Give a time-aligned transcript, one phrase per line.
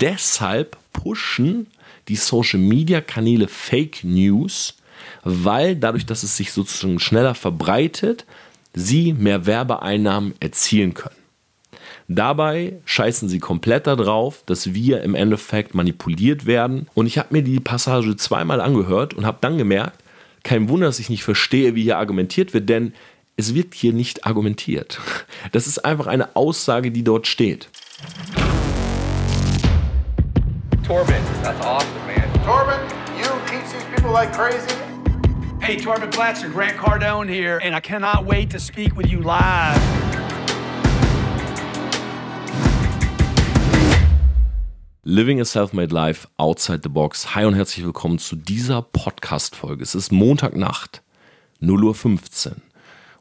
[0.00, 1.66] deshalb pushen
[2.08, 4.76] die Social-Media-Kanäle Fake News,
[5.24, 8.24] weil dadurch, dass es sich sozusagen schneller verbreitet,
[8.74, 11.14] sie mehr Werbeeinnahmen erzielen können.
[12.08, 16.88] Dabei scheißen sie komplett darauf, dass wir im Endeffekt manipuliert werden.
[16.94, 20.02] Und ich habe mir die Passage zweimal angehört und habe dann gemerkt,
[20.42, 22.94] kein Wunder, dass ich nicht verstehe, wie hier argumentiert wird, denn
[23.36, 24.98] es wird hier nicht argumentiert.
[25.52, 27.68] Das ist einfach eine Aussage, die dort steht.
[30.88, 32.26] Torben, that's awesome, man.
[32.46, 32.80] Torben,
[33.18, 34.74] you teach these people like crazy.
[35.60, 39.78] Hey, Torben Blatcher, Grant Cardone here, and I cannot wait to speak with you live.
[45.04, 47.34] Living a Self-Made Life Outside the Box.
[47.34, 49.82] Hi und herzlich willkommen zu dieser Podcast-Folge.
[49.82, 51.02] Es ist Montagnacht,
[51.60, 52.56] 0.15 Uhr.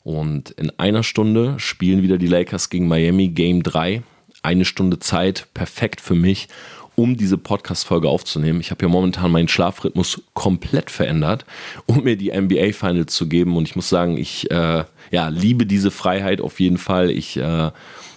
[0.06, 4.04] Und in einer Stunde spielen wieder die Lakers gegen Miami Game 3.
[4.42, 6.48] Eine Stunde Zeit, perfekt für mich,
[6.98, 8.60] um diese Podcast-Folge aufzunehmen.
[8.60, 11.46] Ich habe ja momentan meinen Schlafrhythmus komplett verändert,
[11.86, 13.56] um mir die NBA Finals zu geben.
[13.56, 17.12] Und ich muss sagen, ich äh, ja, liebe diese Freiheit auf jeden Fall.
[17.12, 17.70] Ich äh,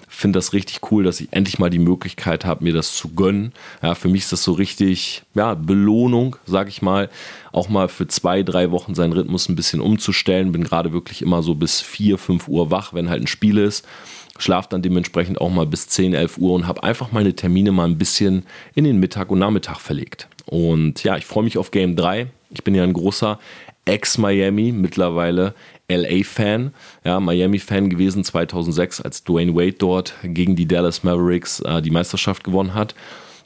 [0.08, 3.52] finde das richtig cool, dass ich endlich mal die Möglichkeit habe, mir das zu gönnen.
[3.82, 7.10] Ja, für mich ist das so richtig, ja, Belohnung, sag ich mal,
[7.52, 10.52] auch mal für zwei, drei Wochen seinen Rhythmus ein bisschen umzustellen.
[10.52, 13.86] Bin gerade wirklich immer so bis vier, fünf Uhr wach, wenn halt ein Spiel ist.
[14.40, 17.86] Schlaf dann dementsprechend auch mal bis 10, 11 Uhr und habe einfach meine Termine mal
[17.86, 20.28] ein bisschen in den Mittag und Nachmittag verlegt.
[20.46, 22.26] Und ja, ich freue mich auf Game 3.
[22.50, 23.38] Ich bin ja ein großer
[23.84, 25.54] Ex-Miami, mittlerweile
[25.88, 26.72] LA-Fan,
[27.04, 32.44] ja, Miami-Fan gewesen 2006, als Dwayne Wade dort gegen die Dallas Mavericks äh, die Meisterschaft
[32.44, 32.94] gewonnen hat.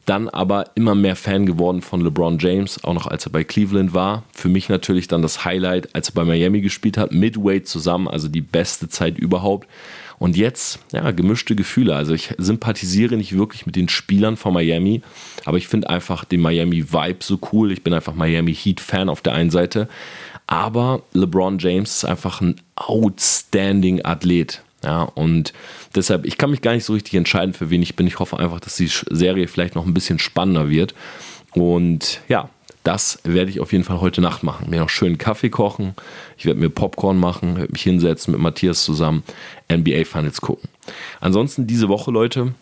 [0.06, 3.94] Dann aber immer mehr Fan geworden von LeBron James, auch noch als er bei Cleveland
[3.94, 4.24] war.
[4.32, 8.06] Für mich natürlich dann das Highlight, als er bei Miami gespielt hat, mit Wade zusammen,
[8.06, 9.66] also die beste Zeit überhaupt.
[10.18, 11.94] Und jetzt, ja, gemischte Gefühle.
[11.94, 15.02] Also ich sympathisiere nicht wirklich mit den Spielern von Miami,
[15.44, 17.72] aber ich finde einfach den Miami-Vibe so cool.
[17.72, 19.88] Ich bin einfach Miami Heat-Fan auf der einen Seite.
[20.46, 24.62] Aber LeBron James ist einfach ein outstanding Athlet.
[24.82, 25.54] Ja, und
[25.94, 28.06] deshalb, ich kann mich gar nicht so richtig entscheiden, für wen ich bin.
[28.06, 30.94] Ich hoffe einfach, dass die Serie vielleicht noch ein bisschen spannender wird.
[31.54, 32.50] Und ja,
[32.84, 34.70] das werde ich auf jeden Fall heute Nacht machen.
[34.70, 35.94] Mir noch schön Kaffee kochen.
[36.36, 39.24] Ich werde mir Popcorn machen, werde mich hinsetzen mit Matthias zusammen,
[39.72, 40.68] NBA Finals gucken.
[41.20, 42.54] Ansonsten diese Woche, Leute,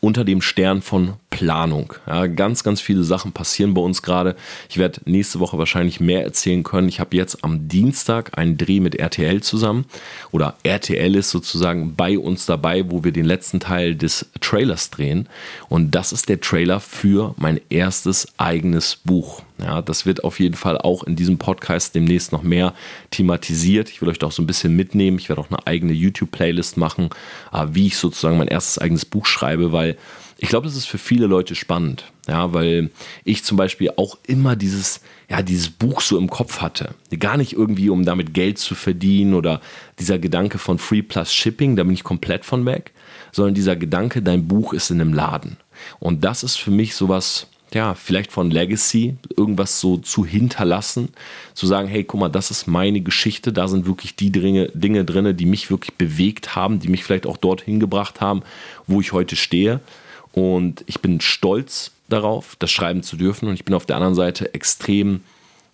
[0.00, 1.92] unter dem Stern von Planung.
[2.06, 4.36] Ja, ganz, ganz viele Sachen passieren bei uns gerade.
[4.70, 6.88] Ich werde nächste Woche wahrscheinlich mehr erzählen können.
[6.88, 9.84] Ich habe jetzt am Dienstag einen Dreh mit RTL zusammen
[10.32, 15.28] oder RTL ist sozusagen bei uns dabei, wo wir den letzten Teil des Trailers drehen.
[15.68, 19.42] Und das ist der Trailer für mein erstes eigenes Buch.
[19.58, 22.72] Ja, das wird auf jeden Fall auch in diesem Podcast demnächst noch mehr
[23.10, 23.90] thematisiert.
[23.90, 25.18] Ich will euch da auch so ein bisschen mitnehmen.
[25.18, 27.10] Ich werde auch eine eigene YouTube-Playlist machen,
[27.52, 29.98] äh, wie ich sozusagen mein erstes eigenes Buch schreibe, weil
[30.38, 32.04] ich glaube, das ist für viele Leute spannend.
[32.28, 32.90] Ja, weil
[33.24, 36.94] ich zum Beispiel auch immer dieses, ja, dieses Buch so im Kopf hatte.
[37.18, 39.60] Gar nicht irgendwie, um damit Geld zu verdienen oder
[39.98, 42.92] dieser Gedanke von Free Plus Shipping, da bin ich komplett von weg,
[43.32, 45.56] sondern dieser Gedanke, dein Buch ist in einem Laden.
[46.00, 51.10] Und das ist für mich sowas, ja, vielleicht von Legacy, irgendwas so zu hinterlassen,
[51.54, 55.04] zu sagen, hey, guck mal, das ist meine Geschichte, da sind wirklich die Dinge, Dinge
[55.04, 58.42] drin, die mich wirklich bewegt haben, die mich vielleicht auch dorthin gebracht haben,
[58.86, 59.80] wo ich heute stehe.
[60.36, 63.48] Und ich bin stolz darauf, das schreiben zu dürfen.
[63.48, 65.22] Und ich bin auf der anderen Seite extrem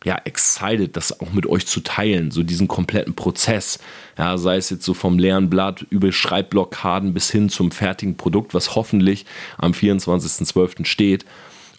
[0.05, 3.79] ja, excited, das auch mit euch zu teilen, so diesen kompletten Prozess.
[4.17, 8.55] Ja, sei es jetzt so vom leeren Blatt über Schreibblockaden bis hin zum fertigen Produkt,
[8.55, 9.27] was hoffentlich
[9.59, 10.85] am 24.12.
[10.85, 11.25] steht.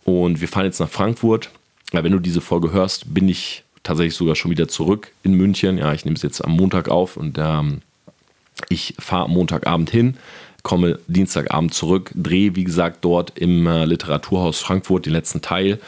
[0.04, 1.52] Und wir fahren jetzt nach Frankfurt.
[1.94, 5.78] Ja, wenn du diese Folge hörst, bin ich tatsächlich sogar schon wieder zurück in München.
[5.78, 7.82] Ja, ich nehme es jetzt am Montag auf und ähm,
[8.70, 10.18] ich fahre am Montagabend hin,
[10.64, 15.80] komme Dienstagabend zurück, drehe, wie gesagt, dort im äh, Literaturhaus Frankfurt den letzten Teil.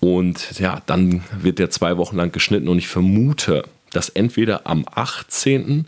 [0.00, 4.84] Und ja, dann wird der zwei Wochen lang geschnitten und ich vermute, dass entweder am
[4.92, 5.86] 18.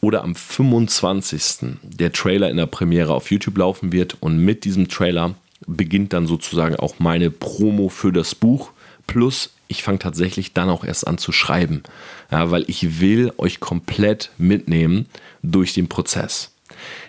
[0.00, 1.78] oder am 25.
[1.82, 5.34] der Trailer in der Premiere auf YouTube laufen wird und mit diesem Trailer
[5.66, 8.70] beginnt dann sozusagen auch meine Promo für das Buch.
[9.06, 11.82] Plus, ich fange tatsächlich dann auch erst an zu schreiben,
[12.30, 15.06] ja, weil ich will euch komplett mitnehmen
[15.42, 16.52] durch den Prozess.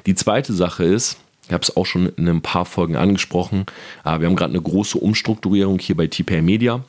[0.06, 3.65] Die zweite Sache ist, ich habe es auch schon in ein paar Folgen angesprochen,
[4.06, 6.83] äh, wir haben gerade eine große Umstrukturierung hier bei TPA Media.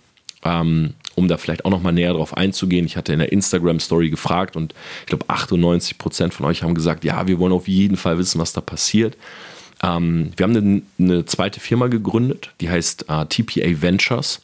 [0.45, 4.11] Ähm, um da vielleicht auch noch mal näher drauf einzugehen, ich hatte in der Instagram-Story
[4.11, 8.19] gefragt und ich glaube 98% von euch haben gesagt, ja, wir wollen auf jeden Fall
[8.19, 9.17] wissen, was da passiert.
[9.83, 14.41] Ähm, wir haben eine, eine, zweite Firma gegründet, die heißt äh, TPA Ventures.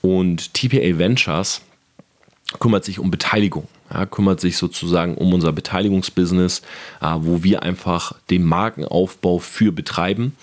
[0.00, 1.62] Und TPA Ventures
[2.60, 6.62] kümmert sich um Beteiligung, ja, kümmert sich sozusagen um unser Beteiligungsbusiness,
[7.00, 10.36] äh, wo wir einfach den Markenaufbau für betreiben.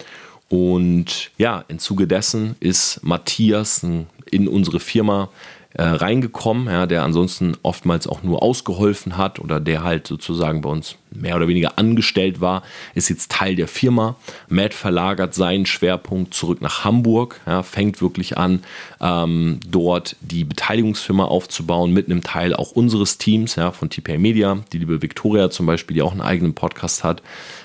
[0.50, 5.30] Und ja, im Zuge dessen ist Matthias in unsere Firma
[5.78, 10.70] äh, reingekommen, ja, der ansonsten oftmals auch nur ausgeholfen hat oder der halt sozusagen bei
[10.70, 12.64] uns mehr oder weniger angestellt war,
[12.94, 14.16] ist jetzt Teil der Firma.
[14.48, 18.64] Matt verlagert seinen Schwerpunkt zurück nach Hamburg, ja, fängt wirklich an,
[19.02, 24.58] ähm, dort die Beteiligungsfirma aufzubauen, mit einem Teil auch unseres Teams ja, von TPA Media,
[24.72, 27.22] die liebe Victoria zum Beispiel, die auch einen eigenen Podcast hat.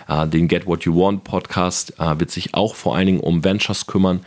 [0.09, 3.45] Äh, den Get What You Want Podcast äh, wird sich auch vor allen Dingen um
[3.45, 4.21] Ventures kümmern.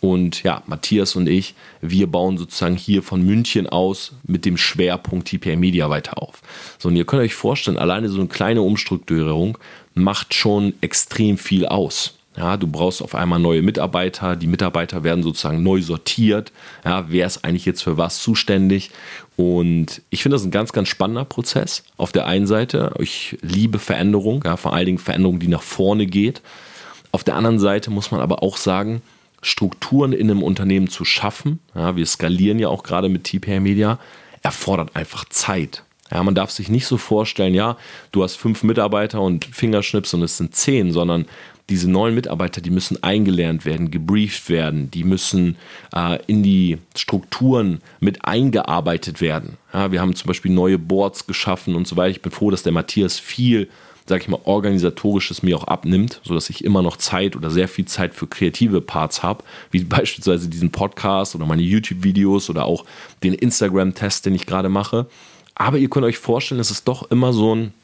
[0.00, 5.28] Und ja, Matthias und ich, wir bauen sozusagen hier von München aus mit dem Schwerpunkt
[5.28, 6.40] TPA Media weiter auf.
[6.78, 9.58] So, und ihr könnt euch vorstellen, alleine so eine kleine Umstrukturierung
[9.94, 12.14] macht schon extrem viel aus.
[12.36, 14.36] Ja, du brauchst auf einmal neue Mitarbeiter.
[14.36, 16.52] Die Mitarbeiter werden sozusagen neu sortiert.
[16.84, 18.90] Ja, wer ist eigentlich jetzt für was zuständig?
[19.36, 21.82] Und ich finde das ein ganz, ganz spannender Prozess.
[21.96, 26.06] Auf der einen Seite, ich liebe Veränderung, ja, vor allen Dingen Veränderung, die nach vorne
[26.06, 26.40] geht.
[27.10, 29.02] Auf der anderen Seite muss man aber auch sagen,
[29.42, 33.98] Strukturen in einem Unternehmen zu schaffen, ja, wir skalieren ja auch gerade mit TPR Media,
[34.42, 35.84] erfordert einfach Zeit.
[36.10, 37.76] Ja, man darf sich nicht so vorstellen, ja,
[38.12, 41.26] du hast fünf Mitarbeiter und Fingerschnips und es sind zehn, sondern
[41.68, 45.56] diese neuen Mitarbeiter, die müssen eingelernt werden, gebrieft werden, die müssen
[45.94, 49.58] äh, in die Strukturen mit eingearbeitet werden.
[49.74, 52.10] Ja, wir haben zum Beispiel neue Boards geschaffen und so weiter.
[52.10, 53.68] Ich bin froh, dass der Matthias viel
[54.08, 57.84] sage ich mal, organisatorisches mir auch abnimmt, sodass ich immer noch Zeit oder sehr viel
[57.84, 62.84] Zeit für kreative Parts habe, wie beispielsweise diesen Podcast oder meine YouTube-Videos oder auch
[63.22, 65.06] den Instagram-Test, den ich gerade mache.
[65.54, 67.74] Aber ihr könnt euch vorstellen, es ist doch immer so ein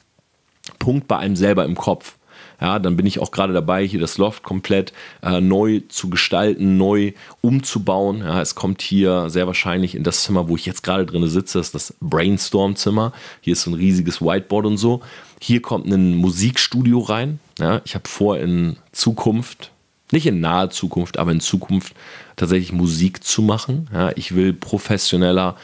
[0.78, 2.16] Punkt bei einem selber im Kopf.
[2.60, 4.92] Ja, dann bin ich auch gerade dabei, hier das Loft komplett
[5.22, 8.20] äh, neu zu gestalten, neu umzubauen.
[8.20, 11.58] Ja, es kommt hier sehr wahrscheinlich in das Zimmer, wo ich jetzt gerade drin sitze,
[11.58, 13.12] das ist das Brainstorm-Zimmer.
[13.40, 15.00] Hier ist so ein riesiges Whiteboard und so.
[15.40, 17.40] Hier kommt ein Musikstudio rein.
[17.58, 19.70] Ja, ich habe vor, in Zukunft,
[20.10, 21.94] nicht in naher Zukunft, aber in Zukunft
[22.36, 23.88] tatsächlich Musik zu machen.
[23.92, 25.56] Ja, ich will professioneller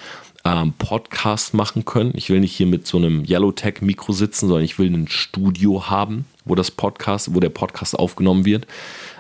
[0.45, 2.13] ähm, Podcast machen können.
[2.15, 6.25] Ich will nicht hier mit so einem Yellowtech-Mikro sitzen, sondern ich will ein Studio haben,
[6.51, 8.67] wo das Podcast, wo der Podcast aufgenommen wird.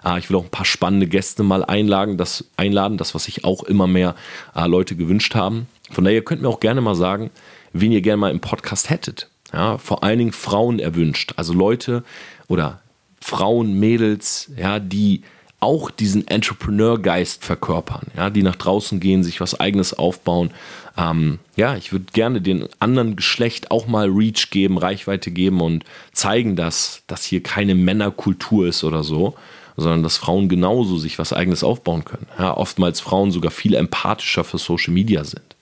[0.05, 3.44] Äh, ich will auch ein paar spannende Gäste mal einladen, das, einladen, das, was sich
[3.44, 4.15] auch immer mehr
[4.55, 5.69] äh, Leute gewünscht haben.
[5.91, 7.31] Von daher könnt ihr mir auch gerne mal sagen,
[7.73, 9.29] wen ihr gerne mal im Podcast hättet.
[9.53, 11.32] Ja, vor allen Dingen Frauen erwünscht.
[11.37, 12.05] Also Leute
[12.49, 12.81] oder
[13.21, 15.23] Frauen, Mädels, ja, die
[15.61, 20.51] auch diesen Entrepreneur-Geist verkörpern, ja, die nach draußen gehen, sich was Eigenes aufbauen.
[20.97, 25.85] Ähm, ja, ich würde gerne den anderen Geschlecht auch mal Reach geben, Reichweite geben und
[26.12, 29.35] zeigen, dass das hier keine Männerkultur ist oder so,
[29.77, 32.27] sondern dass Frauen genauso sich was Eigenes aufbauen können.
[32.39, 35.57] Ja, oftmals Frauen sogar viel empathischer für Social Media sind.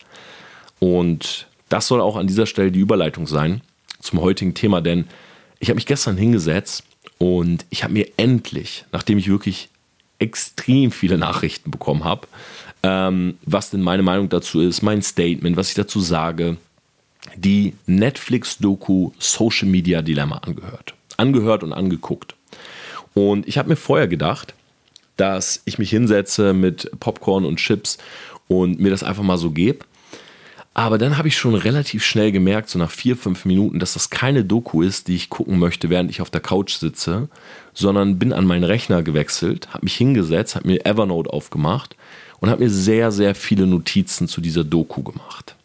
[0.78, 3.62] Und das soll auch an dieser Stelle die Überleitung sein
[4.00, 5.06] zum heutigen Thema, denn
[5.58, 6.84] ich habe mich gestern hingesetzt
[7.18, 9.70] und ich habe mir endlich, nachdem ich wirklich
[10.18, 12.26] extrem viele Nachrichten bekommen habe,
[12.82, 16.56] ähm, was denn meine Meinung dazu ist, mein Statement, was ich dazu sage,
[17.36, 20.94] die Netflix-Doku Social Media Dilemma angehört.
[21.16, 22.34] Angehört und angeguckt.
[23.14, 24.54] Und ich habe mir vorher gedacht,
[25.16, 27.98] dass ich mich hinsetze mit Popcorn und Chips
[28.46, 29.84] und mir das einfach mal so gebe.
[30.78, 34.10] Aber dann habe ich schon relativ schnell gemerkt, so nach vier, fünf Minuten, dass das
[34.10, 37.28] keine Doku ist, die ich gucken möchte, während ich auf der Couch sitze,
[37.74, 41.96] sondern bin an meinen Rechner gewechselt, habe mich hingesetzt, habe mir Evernote aufgemacht
[42.38, 45.56] und habe mir sehr, sehr viele Notizen zu dieser Doku gemacht.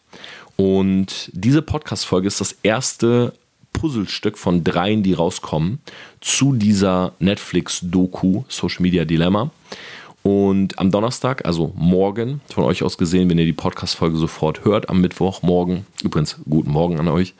[0.56, 3.34] Und diese Podcast-Folge ist das erste
[3.72, 5.78] Puzzlestück von dreien, die rauskommen
[6.20, 9.52] zu dieser Netflix-Doku Social Media Dilemma.
[10.26, 14.88] Und am Donnerstag, also morgen, von euch aus gesehen, wenn ihr die Podcast-Folge sofort hört,
[14.88, 17.34] am Mittwoch, morgen, übrigens guten Morgen an euch,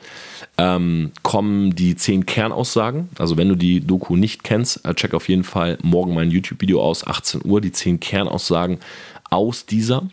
[0.59, 3.09] ähm, kommen die zehn Kernaussagen.
[3.17, 6.79] Also wenn du die Doku nicht kennst, äh, check auf jeden Fall morgen mein YouTube-Video
[6.79, 8.77] aus, 18 Uhr, die zehn Kernaussagen
[9.31, 10.07] aus dieser.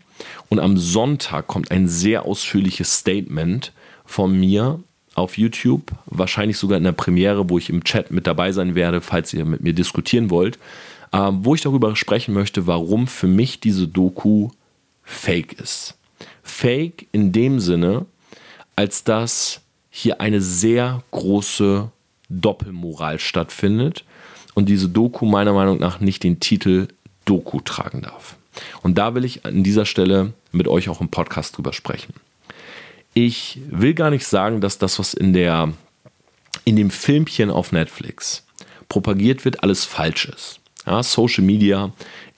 [0.49, 3.71] Und am Sonntag kommt ein sehr ausführliches Statement
[4.03, 4.79] von mir
[5.13, 8.99] auf YouTube, wahrscheinlich sogar in der Premiere, wo ich im Chat mit dabei sein werde,
[8.99, 10.57] falls ihr mit mir diskutieren wollt
[11.13, 14.49] wo ich darüber sprechen möchte, warum für mich diese Doku
[15.03, 15.95] fake ist.
[16.41, 18.05] Fake in dem Sinne,
[18.75, 21.89] als dass hier eine sehr große
[22.29, 24.03] Doppelmoral stattfindet
[24.55, 26.87] und diese Doku meiner Meinung nach nicht den Titel
[27.25, 28.35] Doku tragen darf.
[28.81, 32.13] Und da will ich an dieser Stelle mit euch auch im Podcast drüber sprechen.
[33.13, 35.73] Ich will gar nicht sagen, dass das, was in, der,
[36.65, 38.45] in dem Filmchen auf Netflix
[38.89, 40.59] propagiert wird, alles falsch ist.
[40.85, 41.91] Ja, Social Media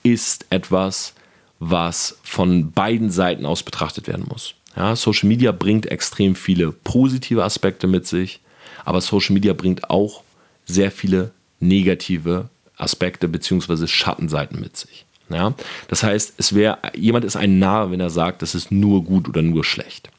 [0.03, 1.13] ist etwas,
[1.59, 4.55] was von beiden Seiten aus betrachtet werden muss.
[4.75, 8.39] Ja, Social Media bringt extrem viele positive Aspekte mit sich,
[8.83, 10.23] aber Social Media bringt auch
[10.65, 13.87] sehr viele negative Aspekte bzw.
[13.87, 15.05] Schattenseiten mit sich.
[15.29, 15.53] Ja?
[15.87, 19.27] Das heißt, es wäre, jemand ist ein Narr, wenn er sagt, das ist nur gut
[19.27, 20.09] oder nur schlecht.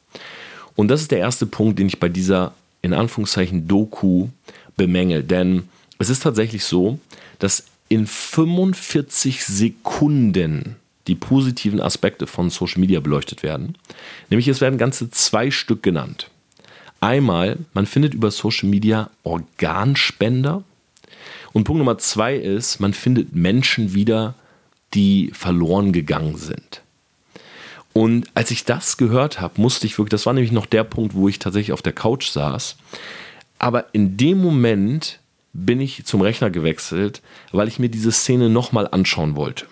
[0.75, 4.27] Und das ist der erste Punkt, den ich bei dieser, in Anführungszeichen, Doku
[4.75, 5.23] bemängel.
[5.23, 5.69] Denn
[5.99, 6.99] es ist tatsächlich so,
[7.39, 10.75] dass in 45 Sekunden
[11.07, 13.75] die positiven Aspekte von Social Media beleuchtet werden.
[14.29, 16.29] Nämlich es werden ganze zwei Stück genannt.
[16.99, 20.63] Einmal, man findet über Social Media Organspender.
[21.53, 24.35] Und Punkt Nummer zwei ist, man findet Menschen wieder,
[24.93, 26.81] die verloren gegangen sind.
[27.93, 31.15] Und als ich das gehört habe, musste ich wirklich, das war nämlich noch der Punkt,
[31.15, 32.75] wo ich tatsächlich auf der Couch saß.
[33.59, 35.19] Aber in dem Moment
[35.57, 37.21] bin ich zum Rechner gewechselt,
[37.51, 39.65] weil ich mir diese Szene nochmal anschauen wollte.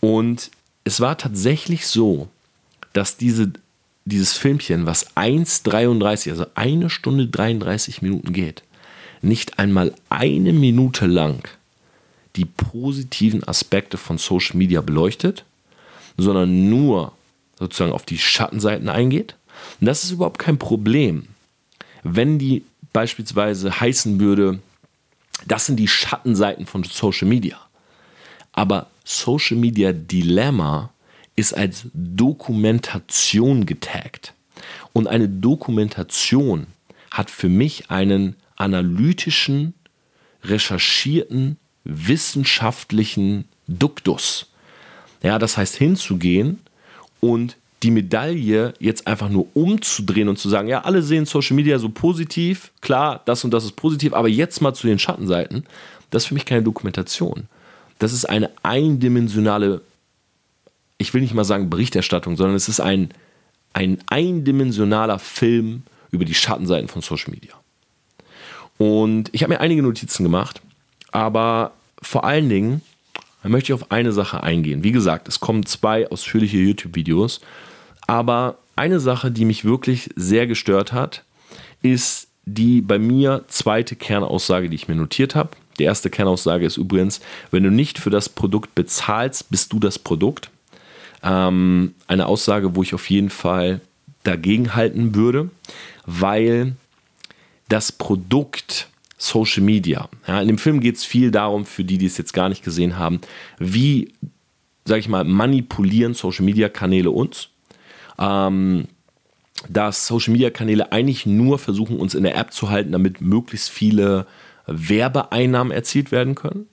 [0.00, 0.50] Und
[0.84, 2.28] es war tatsächlich so,
[2.94, 3.52] dass diese,
[4.06, 8.62] dieses Filmchen, was 1,33, also eine Stunde 33 Minuten geht,
[9.20, 11.46] nicht einmal eine Minute lang
[12.36, 15.44] die positiven Aspekte von Social Media beleuchtet,
[16.16, 17.12] sondern nur
[17.58, 19.36] sozusagen auf die Schattenseiten eingeht.
[19.78, 21.28] Und das ist überhaupt kein Problem,
[22.02, 22.64] wenn die
[22.94, 24.58] beispielsweise heißen würde,
[25.46, 27.58] das sind die Schattenseiten von Social Media.
[28.52, 30.90] Aber Social Media Dilemma
[31.36, 34.34] ist als Dokumentation getaggt.
[34.92, 36.66] Und eine Dokumentation
[37.10, 39.74] hat für mich einen analytischen,
[40.44, 44.50] recherchierten, wissenschaftlichen Duktus.
[45.22, 46.60] Ja, das heißt hinzugehen
[47.20, 51.78] und die Medaille jetzt einfach nur umzudrehen und zu sagen, ja, alle sehen Social Media
[51.78, 55.64] so positiv, klar, das und das ist positiv, aber jetzt mal zu den Schattenseiten,
[56.10, 57.48] das ist für mich keine Dokumentation.
[57.98, 59.80] Das ist eine eindimensionale,
[60.98, 63.10] ich will nicht mal sagen Berichterstattung, sondern es ist ein,
[63.72, 67.54] ein eindimensionaler Film über die Schattenseiten von Social Media.
[68.78, 70.60] Und ich habe mir einige Notizen gemacht,
[71.10, 72.82] aber vor allen Dingen
[73.42, 74.84] möchte ich auf eine Sache eingehen.
[74.84, 77.40] Wie gesagt, es kommen zwei ausführliche YouTube-Videos
[78.12, 81.24] aber eine Sache, die mich wirklich sehr gestört hat,
[81.80, 85.52] ist die bei mir zweite Kernaussage, die ich mir notiert habe.
[85.78, 89.98] Die erste Kernaussage ist übrigens, wenn du nicht für das Produkt bezahlst, bist du das
[89.98, 90.50] Produkt.
[91.22, 93.80] Ähm, eine Aussage, wo ich auf jeden Fall
[94.24, 95.48] dagegen halten würde,
[96.04, 96.76] weil
[97.70, 102.06] das Produkt Social Media, ja, in dem Film geht es viel darum, für die, die
[102.06, 103.22] es jetzt gar nicht gesehen haben,
[103.58, 104.12] wie,
[104.84, 107.48] sage ich mal, manipulieren Social Media Kanäle uns
[108.18, 108.86] ähm,
[109.68, 113.70] dass Social Media Kanäle eigentlich nur versuchen, uns in der App zu halten, damit möglichst
[113.70, 114.26] viele
[114.66, 116.66] Werbeeinnahmen erzielt werden können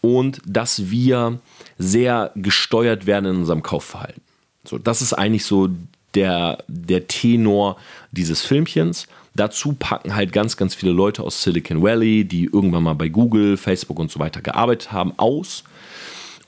[0.00, 1.40] und dass wir
[1.78, 4.22] sehr gesteuert werden in unserem Kaufverhalten.
[4.64, 5.68] So, das ist eigentlich so
[6.14, 7.76] der, der Tenor
[8.10, 9.06] dieses Filmchens.
[9.34, 13.56] Dazu packen halt ganz, ganz viele Leute aus Silicon Valley, die irgendwann mal bei Google,
[13.56, 15.64] Facebook und so weiter gearbeitet haben, aus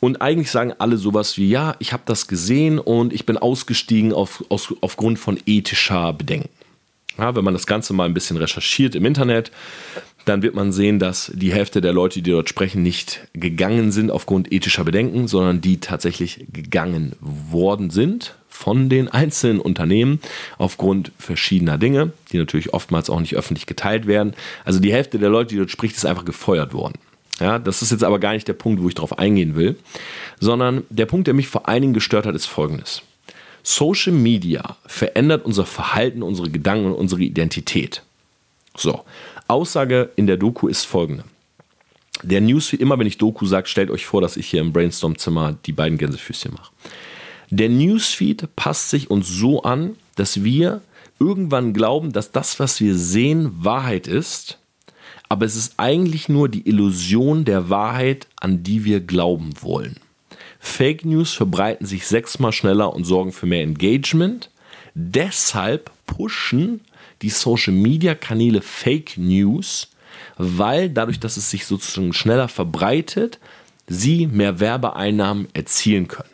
[0.03, 4.13] und eigentlich sagen alle sowas wie, ja, ich habe das gesehen und ich bin ausgestiegen
[4.13, 6.49] auf, aus, aufgrund von ethischer Bedenken.
[7.19, 9.53] Ja, wenn man das Ganze mal ein bisschen recherchiert im Internet,
[10.25, 14.11] dann wird man sehen, dass die Hälfte der Leute, die dort sprechen, nicht gegangen sind
[14.11, 20.21] aufgrund ethischer Bedenken, sondern die tatsächlich gegangen worden sind von den einzelnen Unternehmen
[20.59, 24.35] aufgrund verschiedener Dinge, die natürlich oftmals auch nicht öffentlich geteilt werden.
[24.65, 26.99] Also die Hälfte der Leute, die dort spricht, ist einfach gefeuert worden.
[27.43, 29.75] Ja, das ist jetzt aber gar nicht der Punkt, wo ich darauf eingehen will,
[30.39, 33.03] sondern der Punkt, der mich vor allen Dingen gestört hat, ist folgendes.
[33.65, 38.05] Social Media verändert unser Verhalten, unsere Gedanken und unsere Identität.
[38.77, 39.01] So,
[39.49, 41.25] Aussage in der Doku ist folgende.
[42.23, 45.57] Der Newsfeed, immer wenn ich Doku sage, stellt euch vor, dass ich hier im Brainstorm-Zimmer
[45.67, 46.71] die beiden Gänsefüßchen mache.
[47.51, 50.81] Der Newsfeed passt sich uns so an, dass wir
[51.19, 54.59] irgendwann glauben, dass das, was wir sehen, Wahrheit ist
[55.33, 59.97] aber es ist eigentlich nur die Illusion der Wahrheit, an die wir glauben wollen.
[60.61, 64.51] Fake News verbreiten sich sechsmal schneller und sorgen für mehr Engagement.
[64.93, 66.83] Deshalb pushen
[67.23, 69.89] die Social Media Kanäle Fake News,
[70.37, 73.39] weil dadurch, dass es sich sozusagen schneller verbreitet,
[73.87, 76.29] sie mehr Werbeeinnahmen erzielen können.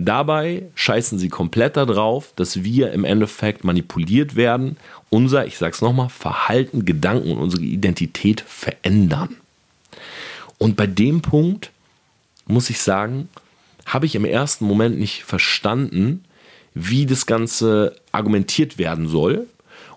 [0.00, 4.76] Dabei scheißen sie komplett darauf, dass wir im Endeffekt manipuliert werden,
[5.10, 9.36] unser, ich sag's nochmal, Verhalten, Gedanken und unsere Identität verändern.
[10.56, 11.72] Und bei dem Punkt
[12.46, 13.28] muss ich sagen,
[13.86, 16.24] habe ich im ersten Moment nicht verstanden,
[16.74, 19.46] wie das Ganze argumentiert werden soll.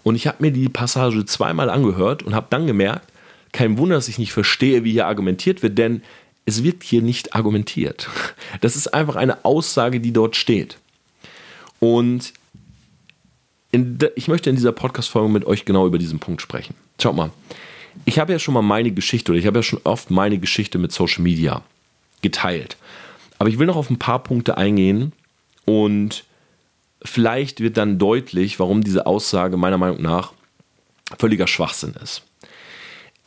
[0.01, 3.07] Und ich habe mir die Passage zweimal angehört und habe dann gemerkt,
[3.51, 6.01] kein Wunder, dass ich nicht verstehe, wie hier argumentiert wird, denn
[6.51, 8.09] es wird hier nicht argumentiert.
[8.59, 10.77] Das ist einfach eine Aussage, die dort steht.
[11.79, 12.33] Und
[13.73, 16.75] de, ich möchte in dieser Podcast-Folge mit euch genau über diesen Punkt sprechen.
[17.01, 17.31] Schaut mal,
[18.05, 20.77] ich habe ja schon mal meine Geschichte oder ich habe ja schon oft meine Geschichte
[20.77, 21.63] mit Social Media
[22.21, 22.77] geteilt.
[23.39, 25.13] Aber ich will noch auf ein paar Punkte eingehen
[25.65, 26.25] und
[27.03, 30.33] vielleicht wird dann deutlich, warum diese Aussage meiner Meinung nach
[31.17, 32.23] völliger Schwachsinn ist.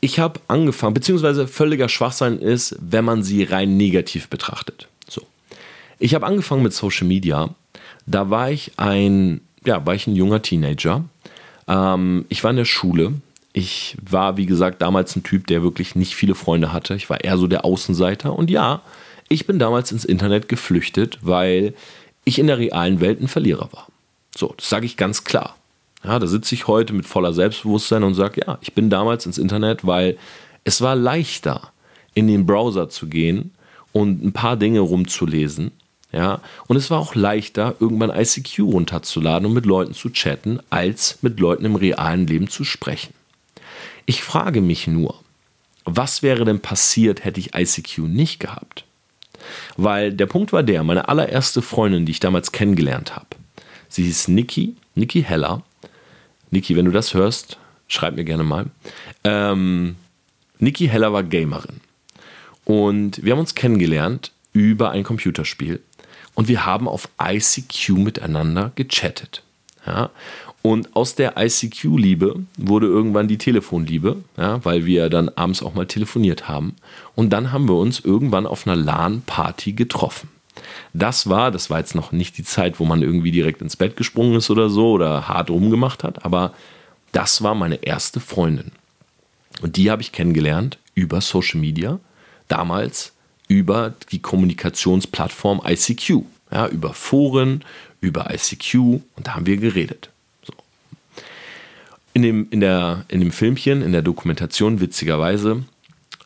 [0.05, 4.87] Ich habe angefangen, beziehungsweise völliger Schwachsinn ist, wenn man sie rein negativ betrachtet.
[5.09, 5.23] So.
[5.99, 7.55] Ich habe angefangen mit Social Media.
[8.05, 11.05] Da war ich ein, ja, war ich ein junger Teenager.
[11.69, 13.15] Ähm, ich war in der Schule.
[13.55, 16.95] Ich war, wie gesagt, damals ein Typ, der wirklich nicht viele Freunde hatte.
[16.97, 18.37] Ich war eher so der Außenseiter.
[18.37, 18.83] Und ja,
[19.31, 21.73] ich bin damals ins Internet geflüchtet, weil
[22.27, 23.87] ich in der realen Welt ein Verlierer war.
[24.37, 25.57] So, das sage ich ganz klar.
[26.05, 29.39] Ja, da sitze ich heute mit voller Selbstbewusstsein und sage, ja, ich bin damals ins
[29.39, 30.19] Internet, weil
[30.65, 31.73] es war leichter,
[32.15, 33.53] in den Browser zu gehen
[33.93, 35.73] und ein paar Dinge rumzulesen.
[36.13, 41.19] Ja, und es war auch leichter, irgendwann ICQ runterzuladen und mit Leuten zu chatten, als
[41.23, 43.13] mit Leuten im realen Leben zu sprechen.
[44.07, 45.17] Ich frage mich nur,
[45.85, 48.85] was wäre denn passiert, hätte ich ICQ nicht gehabt?
[49.77, 53.27] Weil der Punkt war der, meine allererste Freundin, die ich damals kennengelernt habe,
[53.89, 55.63] sie hieß Niki, Niki Heller.
[56.55, 57.59] Niki, wenn du das hörst,
[57.89, 58.67] schreib mir gerne mal.
[59.25, 59.97] Ähm,
[60.59, 61.81] Niki Heller war Gamerin.
[62.65, 65.83] Und wir haben uns kennengelernt über ein Computerspiel.
[66.35, 69.43] Und wir haben auf ICQ miteinander gechattet.
[69.87, 70.11] Ja?
[70.63, 75.87] Und aus der ICQ-Liebe wurde irgendwann die Telefonliebe, ja, weil wir dann abends auch mal
[75.87, 76.75] telefoniert haben.
[77.15, 80.31] Und dann haben wir uns irgendwann auf einer LAN-Party getroffen.
[80.93, 83.97] Das war, das war jetzt noch nicht die Zeit, wo man irgendwie direkt ins Bett
[83.97, 86.55] gesprungen ist oder so oder hart rumgemacht hat, aber
[87.13, 88.73] das war meine erste Freundin.
[89.63, 91.99] Und die habe ich kennengelernt über Social Media,
[92.49, 93.13] damals
[93.49, 97.65] über die Kommunikationsplattform ICQ, ja, über Foren,
[98.01, 100.11] über ICQ und da haben wir geredet.
[102.13, 105.65] In dem, in, der, in dem Filmchen, in der Dokumentation, witzigerweise,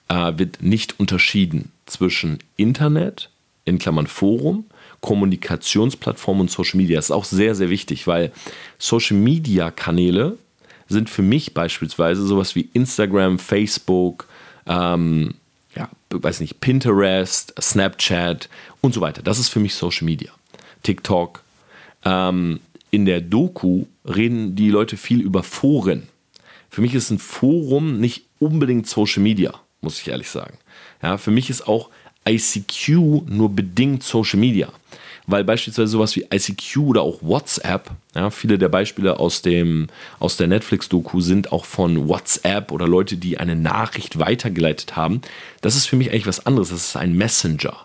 [0.08, 3.30] äh, wird nicht unterschieden zwischen Internet,
[3.68, 4.64] in Klammern Forum,
[5.00, 6.96] Kommunikationsplattform und Social Media.
[6.96, 8.32] Das ist auch sehr, sehr wichtig, weil
[8.78, 10.36] Social Media Kanäle
[10.88, 14.26] sind für mich beispielsweise sowas wie Instagram, Facebook,
[14.66, 15.34] ähm,
[15.74, 18.48] ja, weiß nicht, Pinterest, Snapchat
[18.80, 19.22] und so weiter.
[19.22, 20.32] Das ist für mich Social Media.
[20.82, 21.42] TikTok.
[22.04, 26.08] Ähm, in der Doku reden die Leute viel über Foren.
[26.70, 30.56] Für mich ist ein Forum nicht unbedingt Social Media, muss ich ehrlich sagen.
[31.02, 31.90] Ja, für mich ist auch
[32.28, 34.68] ICQ nur bedingt Social Media.
[35.26, 39.88] Weil beispielsweise sowas wie ICQ oder auch WhatsApp, ja, viele der Beispiele aus, dem,
[40.18, 45.20] aus der Netflix-Doku sind auch von WhatsApp oder Leute, die eine Nachricht weitergeleitet haben.
[45.60, 46.70] Das ist für mich eigentlich was anderes.
[46.70, 47.76] Das ist ein Messenger.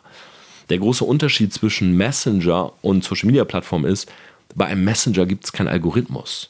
[0.70, 4.10] Der große Unterschied zwischen Messenger und Social Media Plattform ist,
[4.56, 6.50] bei einem Messenger gibt es keinen Algorithmus.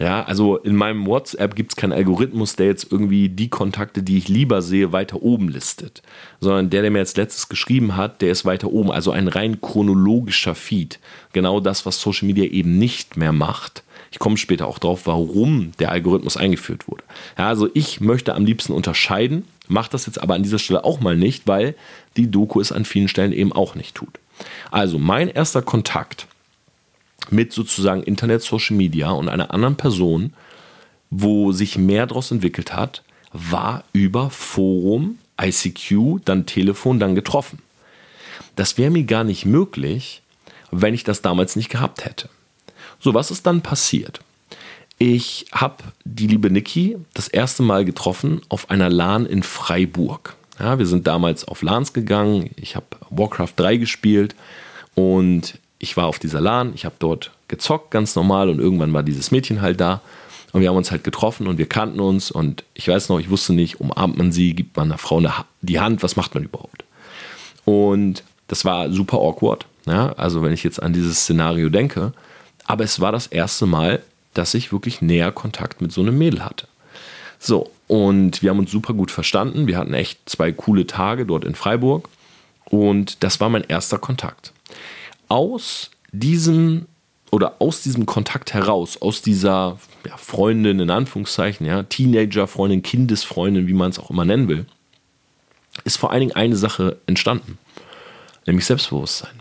[0.00, 4.18] Ja, also in meinem WhatsApp gibt es keinen Algorithmus, der jetzt irgendwie die Kontakte, die
[4.18, 6.02] ich lieber sehe, weiter oben listet.
[6.40, 8.90] Sondern der, der mir jetzt letztes geschrieben hat, der ist weiter oben.
[8.90, 10.98] Also ein rein chronologischer Feed.
[11.32, 13.84] Genau das, was Social Media eben nicht mehr macht.
[14.10, 17.04] Ich komme später auch drauf, warum der Algorithmus eingeführt wurde.
[17.38, 21.00] Ja, also ich möchte am liebsten unterscheiden, mache das jetzt aber an dieser Stelle auch
[21.00, 21.74] mal nicht, weil
[22.16, 24.18] die Doku es an vielen Stellen eben auch nicht tut.
[24.70, 26.26] Also mein erster Kontakt
[27.30, 30.34] mit sozusagen Internet, Social Media und einer anderen Person,
[31.10, 37.58] wo sich mehr daraus entwickelt hat, war über Forum, ICQ, dann Telefon, dann getroffen.
[38.56, 40.22] Das wäre mir gar nicht möglich,
[40.70, 42.28] wenn ich das damals nicht gehabt hätte.
[43.00, 44.20] So, was ist dann passiert?
[44.98, 50.36] Ich habe die liebe Niki das erste Mal getroffen auf einer LAN in Freiburg.
[50.58, 52.50] Ja, wir sind damals auf LANs gegangen.
[52.56, 54.36] Ich habe Warcraft 3 gespielt
[54.94, 59.02] und ich war auf dieser LAN, ich habe dort gezockt, ganz normal, und irgendwann war
[59.02, 60.00] dieses Mädchen halt da.
[60.52, 62.30] Und wir haben uns halt getroffen und wir kannten uns.
[62.30, 65.22] Und ich weiß noch, ich wusste nicht, umarmt man sie, gibt man einer Frau
[65.60, 66.84] die Hand, was macht man überhaupt?
[67.66, 69.66] Und das war super awkward.
[69.84, 70.12] Ja?
[70.14, 72.12] Also, wenn ich jetzt an dieses Szenario denke.
[72.66, 74.00] Aber es war das erste Mal,
[74.32, 76.66] dass ich wirklich näher Kontakt mit so einem Mädel hatte.
[77.38, 79.66] So, und wir haben uns super gut verstanden.
[79.66, 82.08] Wir hatten echt zwei coole Tage dort in Freiburg.
[82.64, 84.54] Und das war mein erster Kontakt
[85.34, 86.86] aus diesem
[87.32, 93.72] oder aus diesem Kontakt heraus, aus dieser ja, Freundin in Anführungszeichen, ja, Teenager-Freundin, Kindesfreundin, wie
[93.72, 94.66] man es auch immer nennen will,
[95.82, 97.58] ist vor allen Dingen eine Sache entstanden,
[98.46, 99.32] nämlich Selbstbewusstsein.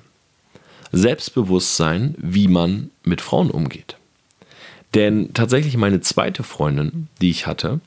[0.91, 3.95] Selbstbewusstsein, wie man mit Frauen umgeht.
[4.95, 7.82] Denn tatsächlich meine zweite Freundin, die ich hatte,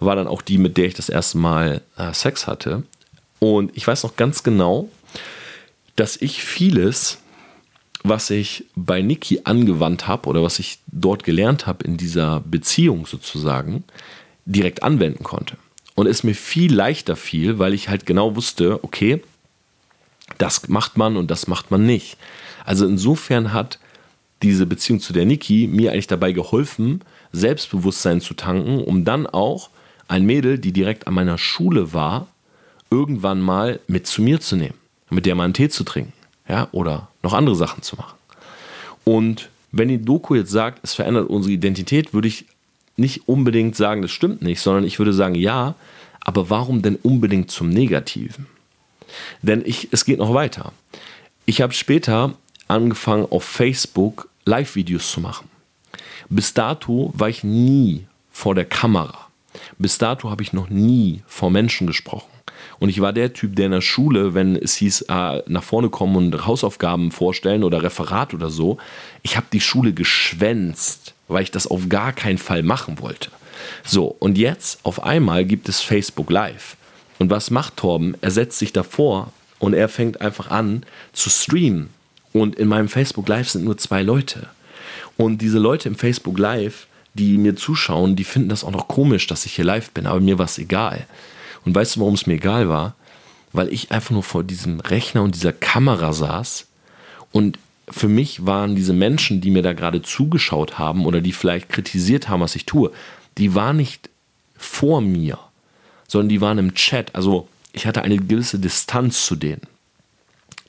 [0.00, 2.84] war dann auch die, mit der ich das erste Mal äh, Sex hatte.
[3.40, 4.88] Und ich weiß noch ganz genau,
[5.96, 7.18] dass ich vieles
[8.02, 13.06] was ich bei Niki angewandt habe oder was ich dort gelernt habe in dieser Beziehung
[13.06, 13.84] sozusagen,
[14.44, 15.56] direkt anwenden konnte.
[15.94, 19.22] Und es mir viel leichter fiel, weil ich halt genau wusste, okay,
[20.38, 22.16] das macht man und das macht man nicht.
[22.64, 23.78] Also insofern hat
[24.42, 29.70] diese Beziehung zu der Niki mir eigentlich dabei geholfen, Selbstbewusstsein zu tanken, um dann auch
[30.08, 32.26] ein Mädel, die direkt an meiner Schule war,
[32.90, 34.74] irgendwann mal mit zu mir zu nehmen,
[35.10, 36.12] mit der mal einen Tee zu trinken,
[36.48, 38.16] ja, oder noch andere Sachen zu machen.
[39.04, 42.46] Und wenn die Doku jetzt sagt, es verändert unsere Identität, würde ich
[42.96, 45.74] nicht unbedingt sagen, das stimmt nicht, sondern ich würde sagen, ja,
[46.20, 48.46] aber warum denn unbedingt zum Negativen?
[49.40, 50.72] Denn ich, es geht noch weiter.
[51.46, 52.34] Ich habe später
[52.68, 55.48] angefangen, auf Facebook Live-Videos zu machen.
[56.28, 59.28] Bis dato war ich nie vor der Kamera.
[59.78, 62.30] Bis dato habe ich noch nie vor Menschen gesprochen.
[62.78, 65.88] Und ich war der Typ, der in der Schule, wenn es hieß, äh, nach vorne
[65.88, 68.78] kommen und Hausaufgaben vorstellen oder Referat oder so,
[69.22, 73.30] ich habe die Schule geschwänzt, weil ich das auf gar keinen Fall machen wollte.
[73.84, 76.76] So, und jetzt auf einmal gibt es Facebook Live.
[77.18, 78.16] Und was macht Torben?
[78.20, 81.90] Er setzt sich davor und er fängt einfach an zu streamen.
[82.32, 84.48] Und in meinem Facebook Live sind nur zwei Leute.
[85.16, 89.26] Und diese Leute im Facebook Live, die mir zuschauen, die finden das auch noch komisch,
[89.26, 91.06] dass ich hier live bin, aber mir war es egal.
[91.64, 92.94] Und weißt du, warum es mir egal war?
[93.52, 96.66] Weil ich einfach nur vor diesem Rechner und dieser Kamera saß
[97.32, 101.68] und für mich waren diese Menschen, die mir da gerade zugeschaut haben oder die vielleicht
[101.68, 102.90] kritisiert haben, was ich tue,
[103.38, 104.08] die waren nicht
[104.56, 105.38] vor mir,
[106.08, 107.14] sondern die waren im Chat.
[107.14, 109.62] Also ich hatte eine gewisse Distanz zu denen.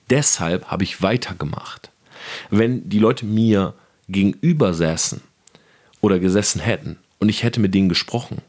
[0.10, 1.92] Deshalb habe ich weitergemacht.
[2.50, 3.74] Wenn die Leute mir
[4.10, 5.22] gegenüber säßen
[6.02, 8.40] oder gesessen hätten und ich hätte mit denen gesprochen,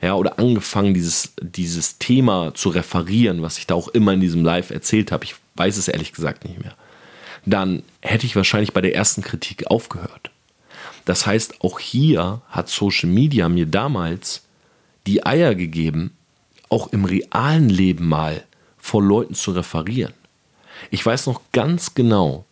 [0.00, 4.44] ja, oder angefangen, dieses, dieses Thema zu referieren, was ich da auch immer in diesem
[4.44, 6.74] Live erzählt habe, ich weiß es ehrlich gesagt nicht mehr,
[7.44, 10.30] dann hätte ich wahrscheinlich bei der ersten Kritik aufgehört.
[11.04, 14.42] Das heißt, auch hier hat Social Media mir damals
[15.06, 16.12] die Eier gegeben,
[16.68, 18.44] auch im realen Leben mal
[18.76, 20.12] vor Leuten zu referieren.
[20.90, 22.44] Ich weiß noch ganz genau,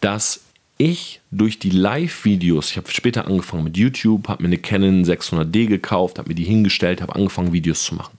[0.00, 0.40] dass
[0.78, 5.66] ich durch die Live-Videos, ich habe später angefangen mit YouTube, habe mir eine Canon 600D
[5.66, 8.16] gekauft, habe mir die hingestellt, habe angefangen Videos zu machen.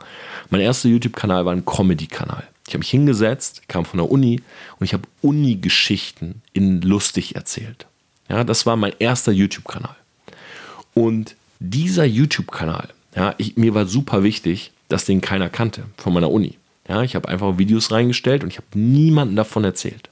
[0.50, 2.43] Mein erster YouTube-Kanal war ein Comedy-Kanal.
[2.67, 4.41] Ich habe mich hingesetzt, kam von der Uni
[4.80, 7.88] und ich habe Uni-Geschichten in lustig erzählt.
[8.30, 9.95] Ja, das war mein erster YouTube-Kanal.
[10.93, 16.30] Und dieser YouTube-Kanal, ja, ich, mir war super wichtig, dass den keiner kannte von meiner
[16.30, 16.58] Uni.
[16.88, 20.10] Ja, ich habe einfach Videos reingestellt und ich habe niemanden davon erzählt.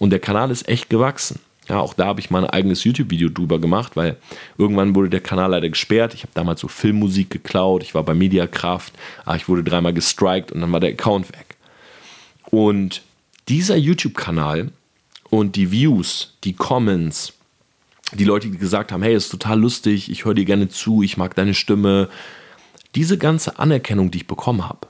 [0.00, 1.38] Und der Kanal ist echt gewachsen.
[1.68, 4.16] Ja, auch da habe ich mal ein eigenes YouTube-Video drüber gemacht, weil
[4.58, 6.14] irgendwann wurde der Kanal leider gesperrt.
[6.14, 8.92] Ich habe damals so Filmmusik geklaut, ich war bei Mediakraft,
[9.24, 11.54] ah, ich wurde dreimal gestrikt und dann war der Account weg.
[12.46, 13.02] Und
[13.48, 14.70] dieser YouTube-Kanal
[15.28, 17.34] und die Views, die Comments,
[18.14, 21.18] die Leute, die gesagt haben, hey, ist total lustig, ich höre dir gerne zu, ich
[21.18, 22.08] mag deine Stimme,
[22.96, 24.88] diese ganze Anerkennung, die ich bekommen habe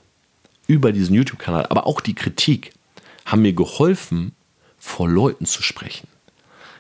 [0.66, 2.73] über diesen YouTube-Kanal, aber auch die Kritik,
[3.27, 4.33] haben mir geholfen,
[4.81, 6.09] vor Leuten zu sprechen.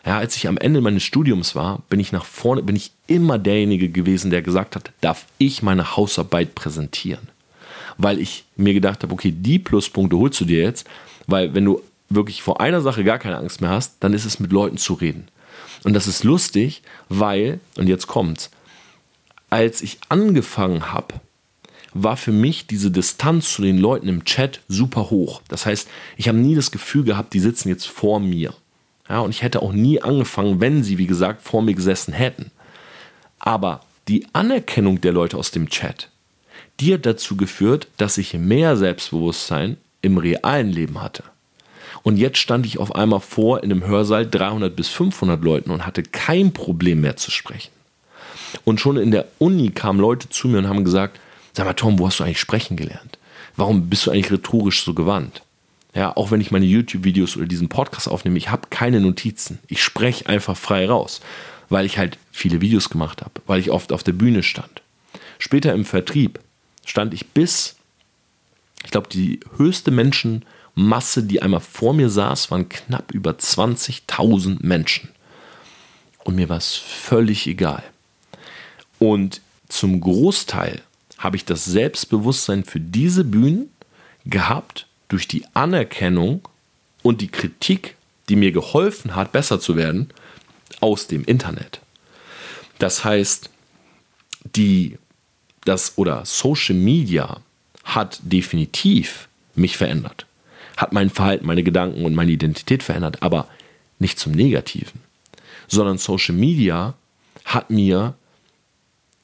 [0.04, 3.38] Ja, als ich am Ende meines Studiums war, bin ich nach vorne, bin ich immer
[3.38, 7.28] derjenige gewesen, der gesagt hat, darf ich meine Hausarbeit präsentieren?
[7.98, 10.88] Weil ich mir gedacht habe, okay, die Pluspunkte holst du dir jetzt,
[11.26, 14.40] weil wenn du wirklich vor einer Sache gar keine Angst mehr hast, dann ist es
[14.40, 15.28] mit Leuten zu reden.
[15.84, 18.50] Und das ist lustig, weil, und jetzt kommt's,
[19.50, 21.14] als ich angefangen habe,
[21.92, 25.42] war für mich diese Distanz zu den Leuten im Chat super hoch.
[25.48, 28.54] Das heißt, ich habe nie das Gefühl gehabt, die sitzen jetzt vor mir.
[29.08, 32.52] Ja, und ich hätte auch nie angefangen, wenn sie, wie gesagt, vor mir gesessen hätten.
[33.40, 36.10] Aber die Anerkennung der Leute aus dem Chat,
[36.78, 41.24] die hat dazu geführt, dass ich mehr Selbstbewusstsein im realen Leben hatte.
[42.02, 45.84] Und jetzt stand ich auf einmal vor in einem Hörsaal 300 bis 500 Leuten und
[45.84, 47.72] hatte kein Problem mehr zu sprechen.
[48.64, 51.20] Und schon in der Uni kamen Leute zu mir und haben gesagt,
[51.60, 53.18] Sag mal, Tom, wo hast du eigentlich sprechen gelernt?
[53.54, 55.42] Warum bist du eigentlich rhetorisch so gewandt?
[55.94, 59.58] Ja, auch wenn ich meine YouTube-Videos oder diesen Podcast aufnehme, ich habe keine Notizen.
[59.68, 61.20] Ich spreche einfach frei raus,
[61.68, 64.80] weil ich halt viele Videos gemacht habe, weil ich oft auf der Bühne stand.
[65.38, 66.40] Später im Vertrieb
[66.86, 67.76] stand ich bis,
[68.82, 75.10] ich glaube, die höchste Menschenmasse, die einmal vor mir saß, waren knapp über 20.000 Menschen.
[76.24, 77.82] Und mir war es völlig egal.
[78.98, 80.80] Und zum Großteil
[81.20, 83.70] habe ich das Selbstbewusstsein für diese Bühnen
[84.24, 86.48] gehabt durch die Anerkennung
[87.02, 87.96] und die Kritik,
[88.28, 90.10] die mir geholfen hat, besser zu werden,
[90.80, 91.80] aus dem Internet.
[92.78, 93.50] Das heißt,
[94.56, 94.98] die,
[95.66, 97.40] das oder Social Media
[97.84, 100.26] hat definitiv mich verändert,
[100.78, 103.46] hat mein Verhalten, meine Gedanken und meine Identität verändert, aber
[103.98, 105.00] nicht zum Negativen,
[105.68, 106.94] sondern Social Media
[107.44, 108.14] hat mir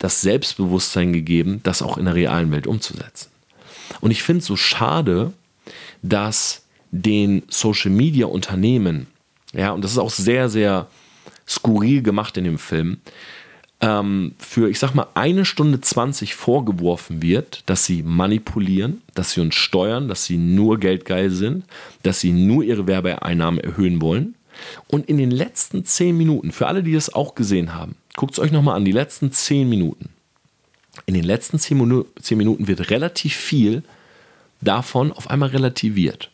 [0.07, 3.29] das Selbstbewusstsein gegeben, das auch in der realen Welt umzusetzen.
[4.01, 5.33] Und ich finde es so schade,
[6.01, 9.09] dass den Social Media Unternehmen,
[9.53, 10.87] ja, und das ist auch sehr, sehr
[11.49, 12.99] skurril gemacht in dem Film,
[13.81, 19.41] ähm, für, ich sag mal, eine Stunde 20 vorgeworfen wird, dass sie manipulieren, dass sie
[19.41, 21.65] uns steuern, dass sie nur geldgeil sind,
[22.05, 24.37] dass sie nur ihre Werbeeinnahmen erhöhen wollen.
[24.89, 28.39] Und in den letzten 10 Minuten, für alle, die das auch gesehen haben, guckt es
[28.39, 30.11] euch nochmal an, die letzten 10 Minuten.
[31.05, 33.83] In den letzten 10 Minuten wird relativ viel
[34.61, 36.31] davon auf einmal relativiert.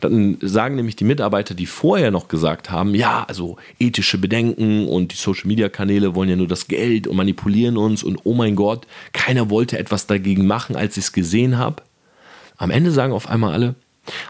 [0.00, 5.12] Dann sagen nämlich die Mitarbeiter, die vorher noch gesagt haben, ja, also ethische Bedenken und
[5.12, 9.50] die Social-Media-Kanäle wollen ja nur das Geld und manipulieren uns und oh mein Gott, keiner
[9.50, 11.82] wollte etwas dagegen machen, als ich es gesehen habe.
[12.56, 13.74] Am Ende sagen auf einmal alle,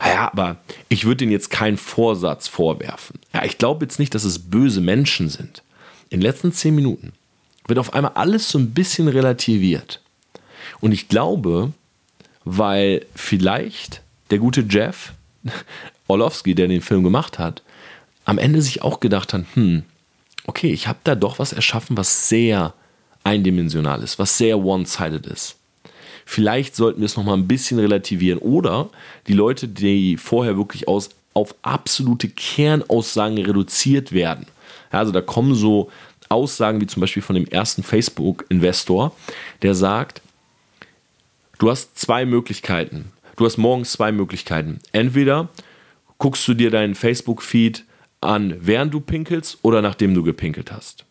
[0.00, 0.56] naja, ah aber
[0.88, 3.18] ich würde ihnen jetzt keinen Vorsatz vorwerfen.
[3.32, 5.62] Ja, ich glaube jetzt nicht, dass es böse Menschen sind.
[6.10, 7.12] In den letzten zehn Minuten
[7.66, 10.00] wird auf einmal alles so ein bisschen relativiert.
[10.80, 11.72] Und ich glaube,
[12.44, 15.12] weil vielleicht der gute Jeff
[16.06, 17.62] Orlowski, der den Film gemacht hat,
[18.24, 19.84] am Ende sich auch gedacht hat, hm,
[20.46, 22.74] okay, ich habe da doch was erschaffen, was sehr
[23.24, 25.56] eindimensional ist, was sehr one-sided ist.
[26.24, 28.90] Vielleicht sollten wir es nochmal ein bisschen relativieren oder
[29.26, 34.46] die Leute, die vorher wirklich aus, auf absolute Kernaussagen reduziert werden.
[34.92, 35.90] Ja, also da kommen so
[36.28, 39.14] Aussagen wie zum Beispiel von dem ersten Facebook-Investor,
[39.60, 40.22] der sagt,
[41.58, 43.12] du hast zwei Möglichkeiten.
[43.36, 44.78] Du hast morgens zwei Möglichkeiten.
[44.92, 45.48] Entweder
[46.18, 47.84] guckst du dir deinen Facebook-Feed
[48.20, 51.04] an, während du pinkelst oder nachdem du gepinkelt hast.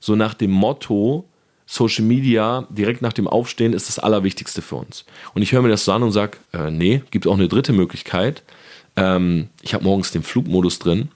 [0.00, 1.28] So nach dem Motto,
[1.72, 5.06] Social Media direkt nach dem Aufstehen ist das Allerwichtigste für uns.
[5.32, 7.72] Und ich höre mir das so an und sage, äh, nee, gibt auch eine dritte
[7.72, 8.42] Möglichkeit.
[8.94, 11.08] Ähm, ich habe morgens den Flugmodus drin.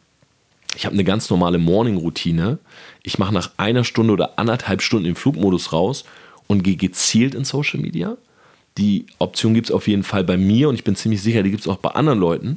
[0.75, 2.59] Ich habe eine ganz normale Morning-Routine.
[3.03, 6.07] Ich mache nach einer Stunde oder anderthalb Stunden den Flugmodus raus
[6.47, 8.17] und gehe gezielt in Social Media.
[8.79, 11.51] Die Option gibt es auf jeden Fall bei mir und ich bin ziemlich sicher, die
[11.51, 12.57] gibt es auch bei anderen Leuten.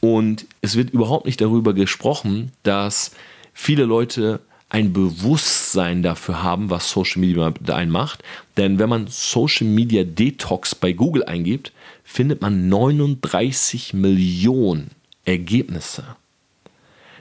[0.00, 3.12] Und es wird überhaupt nicht darüber gesprochen, dass
[3.54, 8.22] viele Leute ein Bewusstsein dafür haben, was Social Media mit einem macht.
[8.56, 11.72] Denn wenn man Social Media Detox bei Google eingibt,
[12.04, 14.92] findet man 39 Millionen
[15.24, 16.04] Ergebnisse.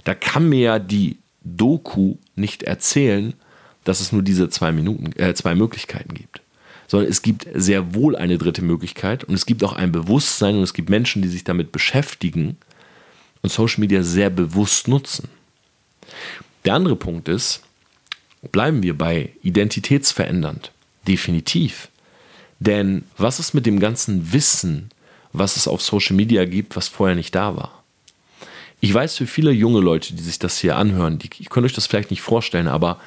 [0.04, 3.34] Da kann mir ja die Doku nicht erzählen,
[3.84, 6.42] dass es nur diese zwei, Minuten, äh, zwei Möglichkeiten gibt
[6.90, 10.64] sondern es gibt sehr wohl eine dritte Möglichkeit und es gibt auch ein Bewusstsein und
[10.64, 12.58] es gibt Menschen, die sich damit beschäftigen
[13.44, 15.30] und Social Media sehr bewusst nutzen.
[16.66, 17.62] Der andere Punkt ist,
[18.52, 20.72] bleiben wir bei identitätsverändernd.
[21.08, 21.90] Definitiv.
[22.60, 24.90] Denn was ist mit dem ganzen Wissen,
[25.32, 27.84] was es auf Social Media gibt, was vorher nicht da war?
[28.82, 31.74] Ich weiß für viele junge Leute, die sich das hier anhören, die, ich könnte euch
[31.74, 33.00] das vielleicht nicht vorstellen, aber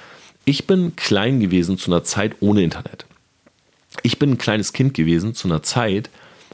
[0.44, 3.06] ich bin klein gewesen zu einer Zeit ohne Internet
[4.02, 6.08] ich bin ein kleines Kind gewesen zu einer Zeit,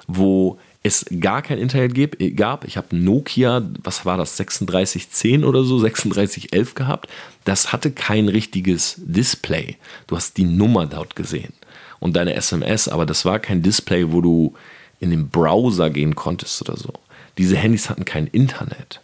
[0.07, 2.65] wo es gar kein Internet gab.
[2.65, 7.09] Ich habe Nokia, was war das, 3610 oder so, 3611 gehabt.
[7.45, 9.77] Das hatte kein richtiges Display.
[10.07, 11.53] Du hast die Nummer dort gesehen
[11.99, 14.55] und deine SMS, aber das war kein Display, wo du
[15.01, 16.93] in den Browser gehen konntest oder so.
[17.39, 19.01] Diese Handys hatten kein Internet.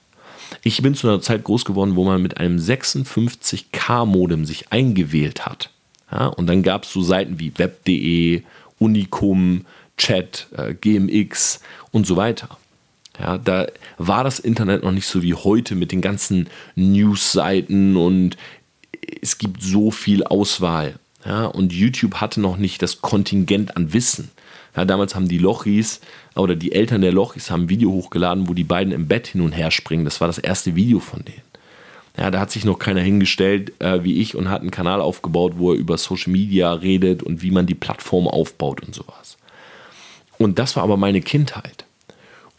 [0.63, 5.71] Ich bin zu einer Zeit groß geworden, wo man mit einem 56K-Modem sich eingewählt hat.
[6.11, 8.43] Ja, und dann gab es so Seiten wie web.de,
[8.79, 11.61] Unicum, Chat, äh, GMX
[11.93, 12.59] und so weiter.
[13.19, 18.37] Ja, da war das Internet noch nicht so wie heute mit den ganzen News-Seiten und
[19.23, 20.99] es gibt so viel Auswahl.
[21.25, 24.31] Ja, und YouTube hatte noch nicht das Kontingent an Wissen.
[24.77, 26.01] Ja, damals haben die Lochis
[26.35, 29.41] oder die Eltern der Lochis haben ein Video hochgeladen, wo die beiden im Bett hin
[29.41, 30.05] und her springen.
[30.05, 31.43] Das war das erste Video von denen.
[32.19, 35.55] Ja, da hat sich noch keiner hingestellt äh, wie ich und hat einen Kanal aufgebaut,
[35.57, 39.37] wo er über Social Media redet und wie man die Plattform aufbaut und sowas.
[40.38, 41.85] Und das war aber meine Kindheit.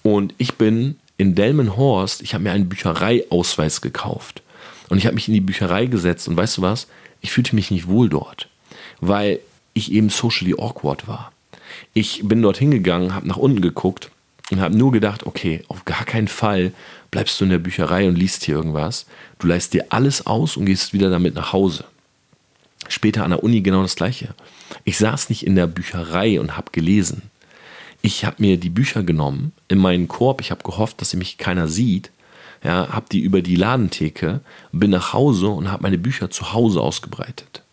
[0.04, 4.42] Und ich bin in Delmenhorst, ich habe mir einen Büchereiausweis gekauft.
[4.90, 6.88] Und ich habe mich in die Bücherei gesetzt und weißt du was?
[7.22, 8.50] Ich fühlte mich nicht wohl dort,
[9.00, 9.40] weil
[9.74, 11.32] ich eben socially awkward war.
[11.94, 14.12] Ich bin dort hingegangen, habe nach unten geguckt
[14.52, 16.72] und habe nur gedacht, okay, auf gar keinen Fall
[17.10, 19.06] bleibst du in der Bücherei und liest hier irgendwas.
[19.40, 21.86] Du leist dir alles aus und gehst wieder damit nach Hause.
[22.88, 24.36] Später an der Uni genau das gleiche.
[24.84, 27.24] Ich saß nicht in der Bücherei und habe gelesen.
[28.06, 30.40] Ich habe mir die Bücher genommen in meinen Korb.
[30.40, 32.12] Ich habe gehofft, dass sie mich keiner sieht.
[32.64, 34.42] Ja, habe die über die Ladentheke,
[34.72, 37.64] bin nach Hause und habe meine Bücher zu Hause ausgebreitet.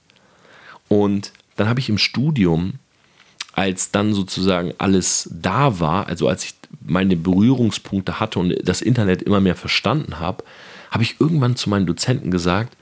[0.88, 2.78] Und dann habe ich im Studium,
[3.52, 9.20] als dann sozusagen alles da war, also als ich meine Berührungspunkte hatte und das Internet
[9.20, 10.44] immer mehr verstanden habe,
[10.90, 12.74] habe ich irgendwann zu meinen Dozenten gesagt,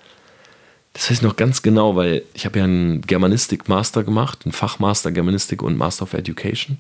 [0.93, 5.11] das weiß ich noch ganz genau, weil ich habe ja einen Germanistik-Master gemacht, einen Fachmaster
[5.11, 6.79] Germanistik und Master of Education.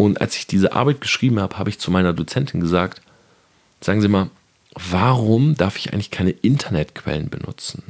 [0.00, 3.02] Und als ich diese Arbeit geschrieben habe, habe ich zu meiner Dozentin gesagt,
[3.82, 4.30] sagen Sie mal,
[4.72, 7.82] warum darf ich eigentlich keine Internetquellen benutzen?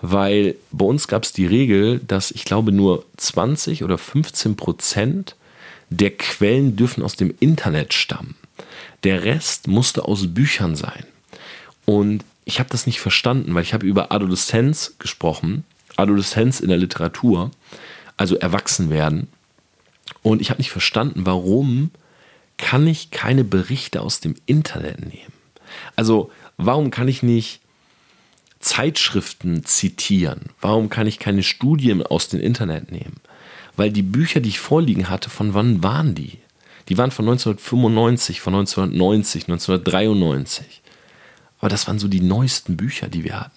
[0.00, 5.34] Weil bei uns gab es die Regel, dass ich glaube nur 20 oder 15 Prozent
[5.90, 8.36] der Quellen dürfen aus dem Internet stammen.
[9.02, 11.04] Der Rest musste aus Büchern sein.
[11.84, 15.64] Und ich habe das nicht verstanden, weil ich habe über Adoleszenz gesprochen,
[15.96, 17.50] Adoleszenz in der Literatur,
[18.16, 19.26] also erwachsen werden.
[20.24, 21.90] Und ich habe nicht verstanden, warum
[22.56, 25.32] kann ich keine Berichte aus dem Internet nehmen?
[25.96, 27.60] Also warum kann ich nicht
[28.58, 30.46] Zeitschriften zitieren?
[30.62, 33.20] Warum kann ich keine Studien aus dem Internet nehmen?
[33.76, 36.38] Weil die Bücher, die ich vorliegen hatte, von wann waren die?
[36.88, 40.80] Die waren von 1995, von 1990, 1993.
[41.58, 43.52] Aber das waren so die neuesten Bücher, die wir hatten.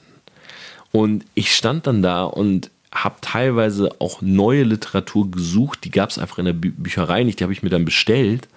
[0.91, 6.17] Und ich stand dann da und habe teilweise auch neue Literatur gesucht, die gab es
[6.17, 8.47] einfach in der Bü Bücherei nicht, die habe ich mir dann bestellt.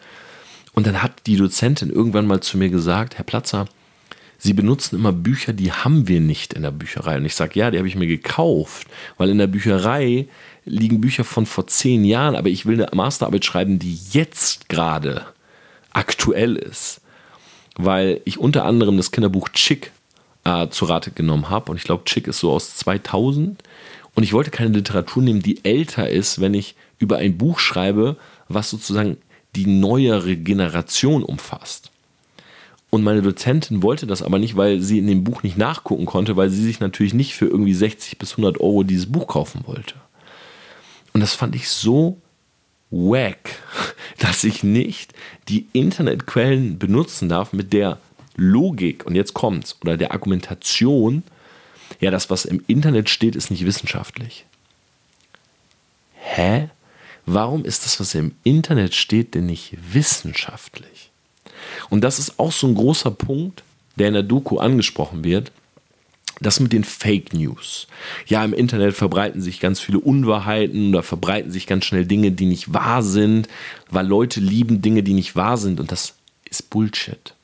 [0.73, 3.67] Und dann hat die Dozentin irgendwann mal zu mir gesagt, Herr Platzer,
[4.43, 7.19] Sie benutzen immer Bücher, die haben wir nicht in der Bücherei.
[7.19, 8.87] Und ich sage, ja, die habe ich mir gekauft,
[9.19, 10.29] weil in der Bücherei
[10.65, 15.27] liegen Bücher von vor zehn Jahren, aber ich will eine Masterarbeit schreiben, die jetzt gerade
[15.93, 17.03] aktuell ist.
[17.77, 19.93] Weil ich unter anderem das Kinderbuch Chick
[20.45, 21.71] äh, zu Rate genommen habe.
[21.71, 23.63] Und ich glaube, Chick ist so aus 2000.
[24.21, 28.19] Und ich wollte keine Literatur nehmen, die älter ist, wenn ich über ein Buch schreibe,
[28.49, 29.17] was sozusagen
[29.57, 31.91] die neuere Generation umfasst.
[32.91, 36.37] Und meine Dozentin wollte das aber nicht, weil sie in dem Buch nicht nachgucken konnte,
[36.37, 39.95] weil sie sich natürlich nicht für irgendwie 60 bis 100 Euro dieses Buch kaufen wollte.
[41.15, 42.19] Und das fand ich so
[42.91, 43.57] wack,
[44.19, 45.15] dass ich nicht
[45.49, 47.97] die Internetquellen benutzen darf mit der
[48.37, 51.23] Logik, und jetzt kommt's, oder der Argumentation,
[51.99, 54.47] ja, das, was im Internet steht, ist nicht wissenschaftlich.
[56.15, 56.69] Hä?
[57.27, 61.11] Warum ist das, was im Internet steht, denn nicht wissenschaftlich?
[61.91, 63.63] Und das ist auch so ein großer Punkt,
[63.97, 65.53] der in der Doku angesprochen wird.
[66.41, 67.87] Das mit den Fake News.
[68.27, 72.47] Ja, im Internet verbreiten sich ganz viele Unwahrheiten oder verbreiten sich ganz schnell Dinge, die
[72.47, 73.47] nicht wahr sind,
[73.91, 75.81] weil Leute lieben Dinge, die nicht wahr sind.
[75.81, 76.15] Und das
[76.49, 77.35] ist Bullshit.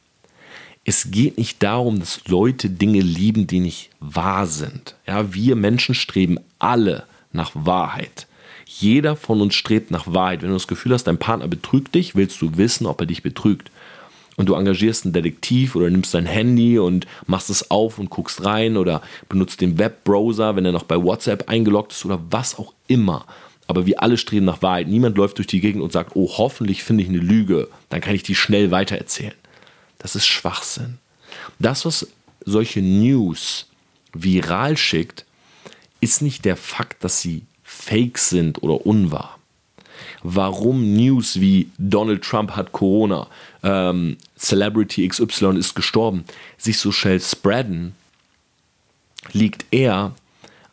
[0.89, 4.95] Es geht nicht darum, dass Leute Dinge lieben, die nicht wahr sind.
[5.05, 8.29] Ja, wir Menschen streben alle nach Wahrheit.
[8.67, 10.43] Jeder von uns strebt nach Wahrheit.
[10.43, 13.25] Wenn du das Gefühl hast, dein Partner betrügt dich, willst du wissen, ob er dich
[13.25, 13.73] betrügt
[14.37, 18.45] und du engagierst einen Detektiv oder nimmst dein Handy und machst es auf und guckst
[18.45, 22.75] rein oder benutzt den Webbrowser, wenn er noch bei WhatsApp eingeloggt ist oder was auch
[22.87, 23.27] immer.
[23.67, 24.87] Aber wir alle streben nach Wahrheit.
[24.87, 28.15] Niemand läuft durch die Gegend und sagt, oh, hoffentlich finde ich eine Lüge, dann kann
[28.15, 29.35] ich die schnell weitererzählen.
[30.07, 30.99] Das ist Schwachsinn.
[31.59, 32.07] Das, was
[32.45, 33.67] solche News
[34.13, 35.27] viral schickt,
[36.01, 39.37] ist nicht der Fakt, dass sie fake sind oder unwahr
[40.23, 43.29] warum News wie Donald Trump hat Corona,
[43.63, 46.25] ähm, Celebrity XY ist gestorben,
[46.59, 47.95] sich so schnell spreaden,
[49.33, 50.15] liegt eher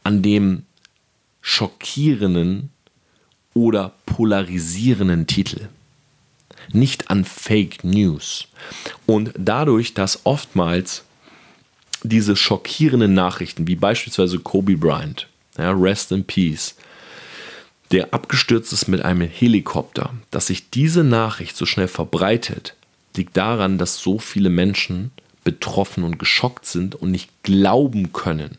[0.04, 0.64] an dem
[1.42, 2.70] schockierenden
[3.54, 5.70] oder polarisierenden Titel.
[6.72, 8.48] Nicht an Fake News.
[9.06, 11.04] Und dadurch, dass oftmals
[12.04, 16.76] diese schockierenden Nachrichten, wie beispielsweise Kobe Bryant, ja, Rest in Peace,
[17.92, 20.14] der abgestürzt ist mit einem Helikopter.
[20.32, 22.76] Dass sich diese Nachricht so schnell verbreitet,
[23.16, 25.12] liegt daran, dass so viele Menschen
[25.44, 28.58] betroffen und geschockt sind und nicht glauben können,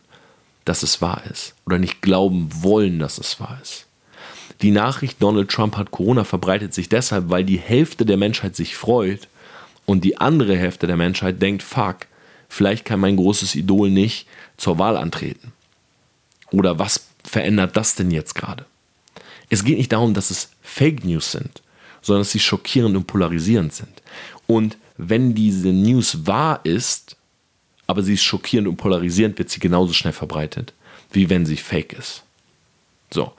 [0.64, 3.86] dass es wahr ist oder nicht glauben wollen, dass es wahr ist.
[4.62, 8.76] Die Nachricht, Donald Trump hat Corona, verbreitet sich deshalb, weil die Hälfte der Menschheit sich
[8.76, 9.28] freut
[9.86, 12.06] und die andere Hälfte der Menschheit denkt, fuck,
[12.48, 15.52] vielleicht kann mein großes Idol nicht zur Wahl antreten.
[16.50, 18.64] Oder was verändert das denn jetzt gerade?
[19.50, 21.62] Es geht nicht darum, dass es Fake News sind,
[22.00, 24.02] sondern dass sie schockierend und polarisierend sind.
[24.46, 27.16] Und wenn diese News wahr ist,
[27.86, 30.72] aber sie ist schockierend und polarisierend, wird sie genauso schnell verbreitet,
[31.12, 32.22] wie wenn sie fake ist.
[33.10, 33.32] So.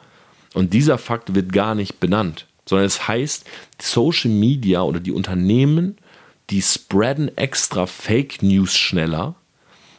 [0.55, 3.45] Und dieser Fakt wird gar nicht benannt, sondern es heißt,
[3.77, 5.97] Social Media oder die Unternehmen,
[6.49, 9.35] die spreaden extra Fake News schneller,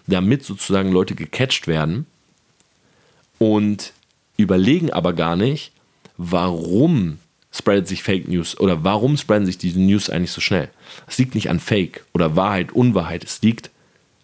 [0.07, 2.07] damit sozusagen Leute gecatcht werden
[3.39, 3.93] und
[4.39, 5.73] überlegen aber gar nicht,
[6.17, 7.19] warum
[7.53, 10.71] spreadet sich Fake News oder warum spreaden sich diese News eigentlich so schnell?
[11.07, 13.69] Es liegt nicht an Fake oder Wahrheit, Unwahrheit, es liegt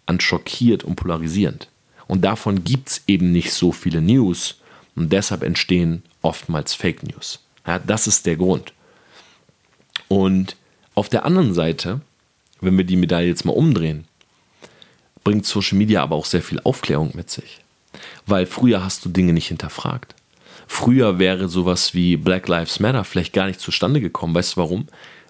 [0.07, 1.69] an schockiert und polarisierend.
[2.07, 4.55] Und davon gibt es eben nicht so viele News
[4.95, 7.39] und deshalb entstehen oftmals Fake News.
[7.67, 8.73] Ja, das ist der Grund.
[10.07, 10.57] Und
[10.95, 12.01] auf der anderen Seite,
[12.61, 14.05] wenn wir die Medaille jetzt mal umdrehen,
[15.23, 17.61] bringt Social Media aber auch sehr viel Aufklärung mit sich.
[18.25, 20.15] Weil früher hast du Dinge nicht hinterfragt.
[20.67, 24.33] Früher wäre sowas wie Black Lives Matter vielleicht gar nicht zustande gekommen.
[24.33, 24.87] Weißt du warum?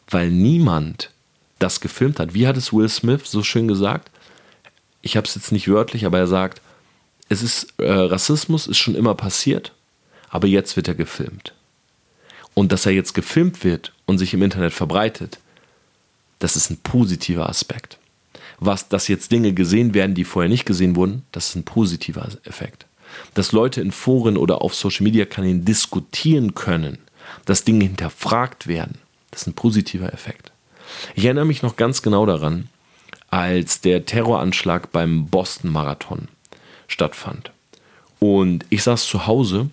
[0.10, 1.10] Weil niemand
[1.60, 2.34] das gefilmt hat.
[2.34, 4.10] Wie hat es Will Smith so schön gesagt?
[5.02, 6.62] Ich habe es jetzt nicht wörtlich, aber er sagt,
[7.30, 9.74] es ist äh, Rassismus ist schon immer passiert,
[10.34, 11.54] aber jetzt wird er gefilmt.
[12.56, 15.38] Und dass er jetzt gefilmt wird und sich im Internet verbreitet,
[16.40, 18.00] das ist ein positiver Aspekt.
[18.60, 22.28] Was, dass jetzt Dinge gesehen werden, die vorher nicht gesehen wurden, das ist ein positiver
[22.46, 22.88] Effekt.
[23.36, 26.98] Dass Leute in Foren oder auf Social Media Kanälen diskutieren können,
[27.46, 28.98] dass Dinge hinterfragt werden,
[29.30, 30.52] das ist ein positiver Effekt.
[31.14, 32.70] Ich erinnere mich noch ganz genau daran,
[33.30, 36.28] als der Terroranschlag beim Boston Marathon
[36.88, 37.52] stattfand.
[38.18, 39.70] Und ich saß zu Hause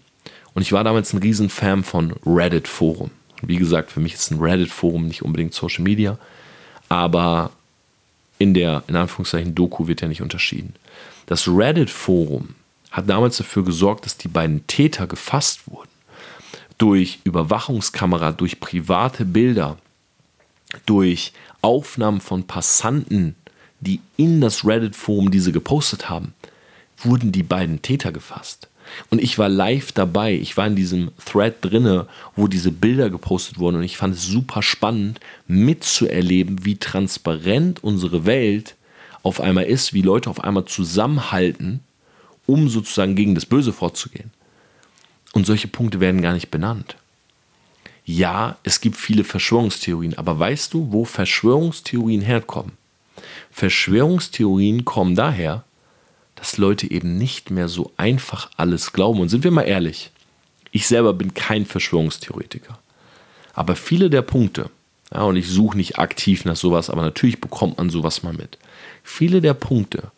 [0.54, 3.10] und ich war damals ein Riesenfan von Reddit Forum.
[3.42, 6.18] Wie gesagt, für mich ist ein Reddit Forum nicht unbedingt Social Media,
[6.88, 7.50] aber
[8.40, 10.74] in der, in Anführungszeichen, Doku wird ja nicht unterschieden.
[11.26, 12.54] Das Reddit-Forum
[12.90, 15.90] hat damals dafür gesorgt, dass die beiden Täter gefasst wurden.
[16.78, 19.76] Durch Überwachungskamera, durch private Bilder,
[20.86, 23.36] durch Aufnahmen von Passanten,
[23.80, 26.32] die in das Reddit-Forum diese gepostet haben,
[26.96, 28.69] wurden die beiden Täter gefasst.
[29.10, 30.34] Und ich war live dabei.
[30.34, 33.76] Ich war in diesem Thread drinne, wo diese Bilder gepostet wurden.
[33.76, 38.76] Und ich fand es super spannend, mitzuerleben, wie transparent unsere Welt
[39.22, 41.80] auf einmal ist, wie Leute auf einmal zusammenhalten,
[42.46, 44.30] um sozusagen gegen das Böse vorzugehen.
[45.32, 46.96] Und solche Punkte werden gar nicht benannt.
[48.04, 52.72] Ja, es gibt viele Verschwörungstheorien, aber weißt du, wo Verschwörungstheorien herkommen?
[53.52, 55.64] Verschwörungstheorien kommen daher,
[56.40, 59.20] dass Leute eben nicht mehr so einfach alles glauben.
[59.20, 60.10] Und sind wir mal ehrlich,
[60.72, 62.78] ich selber bin kein Verschwörungstheoretiker.
[63.52, 64.70] Aber viele der Punkte,
[65.12, 68.58] ja, und ich suche nicht aktiv nach sowas, aber natürlich bekommt man sowas mal mit.
[69.02, 70.10] Viele der Punkte,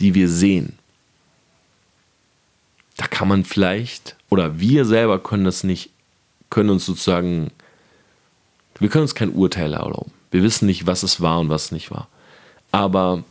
[0.00, 0.74] die wir sehen,
[2.98, 5.88] da kann man vielleicht, oder wir selber können das nicht,
[6.50, 7.52] können uns sozusagen,
[8.78, 10.12] wir können uns kein Urteil erlauben.
[10.30, 12.08] Wir wissen nicht, was es war und was nicht war.
[12.70, 13.24] Aber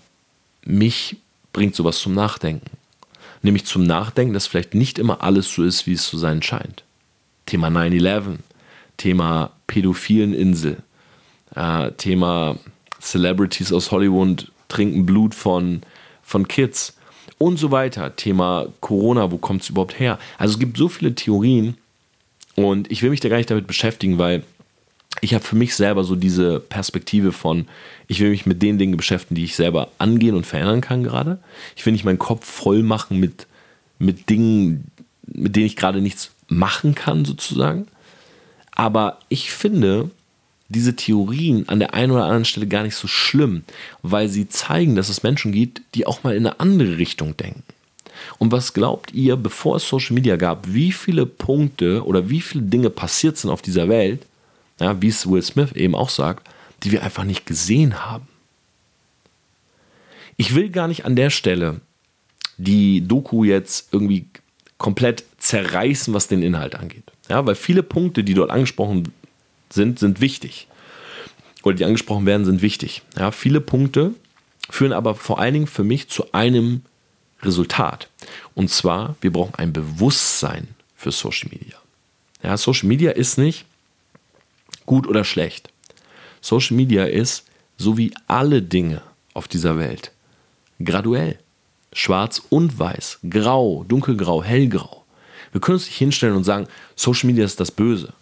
[0.65, 1.17] mich
[1.53, 2.71] bringt sowas zum Nachdenken.
[3.41, 6.83] Nämlich zum Nachdenken, dass vielleicht nicht immer alles so ist, wie es zu sein scheint.
[7.45, 8.37] Thema 9-11,
[8.97, 10.77] Thema pädophilen Insel,
[11.55, 12.57] äh, Thema
[13.01, 15.81] Celebrities aus Hollywood trinken Blut von,
[16.21, 16.97] von Kids
[17.37, 18.15] und so weiter.
[18.15, 20.19] Thema Corona, wo kommt es überhaupt her?
[20.37, 21.77] Also es gibt so viele Theorien
[22.55, 24.43] und ich will mich da gar nicht damit beschäftigen, weil
[25.21, 27.67] ich habe für mich selber so diese Perspektive von,
[28.07, 31.39] ich will mich mit den Dingen beschäftigen, die ich selber angehen und verändern kann gerade.
[31.75, 33.47] Ich will nicht meinen Kopf voll machen mit,
[33.97, 34.91] mit Dingen,
[35.25, 37.87] mit denen ich gerade nichts machen kann, sozusagen.
[38.71, 40.09] Aber ich finde
[40.69, 43.63] diese Theorien an der einen oder anderen Stelle gar nicht so schlimm,
[44.03, 47.63] weil sie zeigen, dass es Menschen gibt, die auch mal in eine andere Richtung denken.
[48.37, 52.63] Und was glaubt ihr, bevor es Social Media gab, wie viele Punkte oder wie viele
[52.63, 54.25] Dinge passiert sind auf dieser Welt,
[54.79, 56.47] ja, wie es Will Smith eben auch sagt,
[56.83, 58.27] die wir einfach nicht gesehen haben.
[60.37, 61.81] Ich will gar nicht an der Stelle
[62.57, 64.25] die Doku jetzt irgendwie
[64.77, 67.03] komplett zerreißen, was den Inhalt angeht.
[67.29, 69.11] Ja, weil viele Punkte, die dort angesprochen
[69.69, 70.67] sind, sind wichtig.
[71.63, 73.01] Oder die angesprochen werden, sind wichtig.
[73.17, 74.13] Ja, viele Punkte
[74.69, 76.83] führen aber vor allen Dingen für mich zu einem
[77.41, 78.09] Resultat.
[78.55, 81.77] Und zwar, wir brauchen ein Bewusstsein für Social Media.
[82.43, 83.65] Ja, Social Media ist nicht,
[84.89, 85.69] gut oder schlecht.
[86.41, 87.45] Social Media ist,
[87.77, 89.03] so wie alle Dinge
[89.35, 90.11] auf dieser Welt,
[90.83, 91.37] graduell.
[91.93, 95.05] Schwarz und weiß, grau, dunkelgrau, hellgrau.
[95.51, 98.13] Wir können uns nicht hinstellen und sagen, Social Media ist das Böse.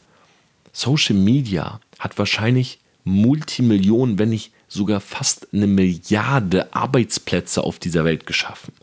[0.74, 8.26] Social Media hat wahrscheinlich Multimillionen, wenn nicht sogar fast eine Milliarde Arbeitsplätze auf dieser Welt
[8.26, 8.74] geschaffen.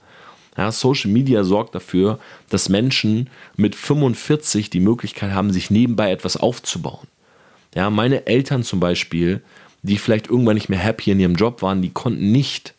[0.56, 2.18] Ja, Social Media sorgt dafür,
[2.48, 7.08] dass Menschen mit 45 die Möglichkeit haben, sich nebenbei etwas aufzubauen.
[7.74, 9.42] Ja, meine Eltern zum Beispiel,
[9.82, 12.74] die vielleicht irgendwann nicht mehr happy in ihrem Job waren, die konnten nicht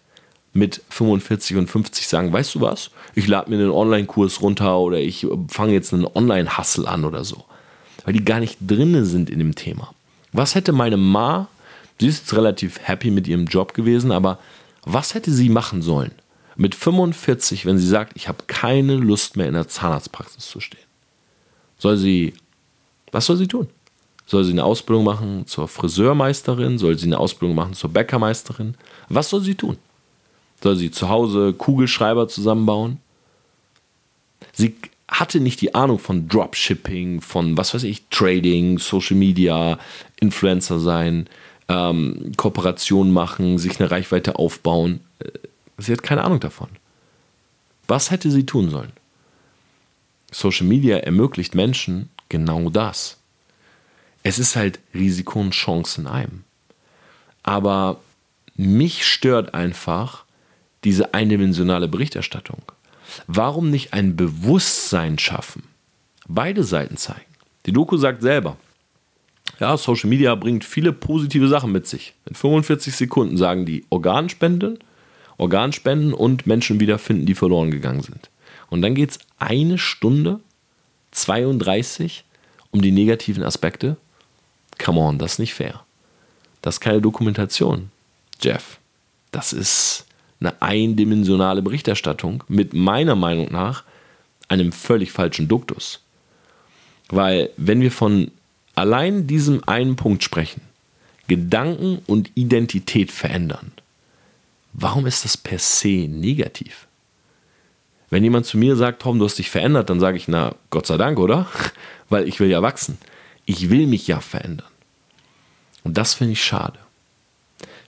[0.54, 5.00] mit 45 und 50 sagen, weißt du was, ich lade mir einen Online-Kurs runter oder
[5.00, 7.43] ich fange jetzt einen Online-Hustle an oder so.
[8.06, 9.93] Weil die gar nicht drinne sind in dem Thema.
[10.32, 11.50] Was hätte meine Ma,
[12.00, 14.39] sie ist jetzt relativ happy mit ihrem Job gewesen, aber
[14.84, 16.12] was hätte sie machen sollen
[16.56, 20.80] mit 45, wenn sie sagt, ich habe keine Lust mehr in der Zahnarztpraxis zu stehen?
[21.78, 22.34] Soll sie,
[23.12, 23.68] was soll sie tun?
[24.26, 26.78] Soll sie eine Ausbildung machen zur Friseurmeisterin?
[26.78, 28.76] Soll sie eine Ausbildung machen zur Bäckermeisterin?
[29.10, 29.78] Was soll sie tun?
[30.64, 33.00] Soll sie zu Hause Kugelschreiber zusammenbauen?
[34.54, 34.76] Sie
[35.08, 39.78] hatte nicht die Ahnung von Dropshipping, von was weiß ich, Trading, Social Media,
[40.20, 41.28] Influencer sein,
[41.68, 45.02] ähm, Kooperationen machen, sich eine Reichweite aufbauen.
[45.20, 45.30] Äh,
[45.78, 46.70] sie hat keine Ahnung davon.
[47.88, 48.94] Was hätte sie tun sollen?
[50.32, 53.18] Social Media ermöglicht Menschen genau das.
[54.26, 56.44] Es ist halt Risiko und Chance in einem.
[57.44, 58.02] Aber
[58.56, 60.26] mich stört einfach
[60.84, 62.64] diese eindimensionale Berichterstattung.
[63.28, 65.62] Warum nicht ein Bewusstsein schaffen?
[66.28, 67.22] Beide Seiten zeigen.
[67.68, 68.58] Die Doku sagt selber,
[69.60, 72.16] ja, Social Media bringt viele positive Sachen mit sich.
[72.26, 74.80] In 45 Sekunden sagen die Organspenden,
[75.38, 78.32] Organspenden und Menschen wiederfinden, die verloren gegangen sind.
[78.72, 80.40] Und dann geht es eine Stunde
[81.12, 82.24] 32
[82.72, 83.98] um die negativen Aspekte.
[84.78, 85.84] Come on, das ist nicht fair.
[86.62, 87.92] Das ist keine Dokumentation,
[88.42, 88.80] Jeff.
[89.32, 90.06] Das ist
[90.40, 93.84] eine eindimensionale Berichterstattung mit meiner Meinung nach
[94.48, 96.02] einem völlig falschen Duktus.
[97.10, 98.32] Weil wenn wir von
[98.76, 100.62] allein diesem einen Punkt sprechen,
[101.28, 103.72] Gedanken und Identität verändern,
[104.74, 106.88] warum ist das per se negativ?
[108.10, 110.86] Wenn jemand zu mir sagt, Tom, du hast dich verändert, dann sage ich, na, Gott
[110.86, 111.48] sei Dank, oder?
[112.10, 112.98] Weil ich will ja wachsen.
[113.46, 114.68] Ich will mich ja verändern.
[115.84, 116.80] Und das finde ich schade.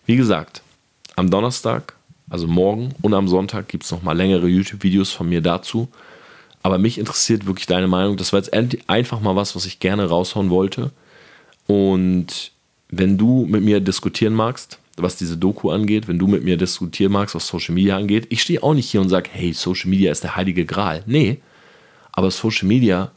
[0.05, 0.61] Wie gesagt,
[1.15, 1.95] am Donnerstag,
[2.29, 5.89] also morgen und am Sonntag gibt es nochmal längere YouTube-Videos von mir dazu.
[6.61, 8.17] Aber mich interessiert wirklich deine Meinung.
[8.17, 8.53] Das war jetzt
[8.89, 10.91] einfach mal was, was ich gerne raushauen wollte.
[11.65, 12.51] Und
[12.89, 17.11] wenn du mit mir diskutieren magst, was diese Doku angeht, wenn du mit mir diskutieren
[17.11, 20.11] magst, was Social Media angeht, ich stehe auch nicht hier und sage, hey, Social Media
[20.11, 21.03] ist der heilige Gral.
[21.05, 21.39] Nee,
[22.11, 23.11] aber Social Media,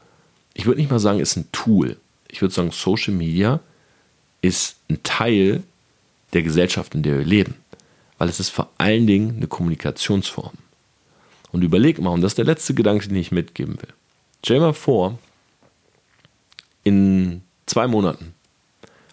[0.54, 1.96] ich würde nicht mal sagen, ist ein Tool.
[2.30, 3.60] Ich würde sagen, Social Media
[4.42, 5.62] ist ein Teil
[6.32, 7.54] der Gesellschaft, in der wir leben.
[8.18, 10.54] Weil es ist vor allen Dingen eine Kommunikationsform.
[11.52, 13.92] Und überleg mal, und das ist der letzte Gedanke, den ich mitgeben will.
[14.44, 15.18] Stell dir mal vor,
[16.84, 18.34] in zwei Monaten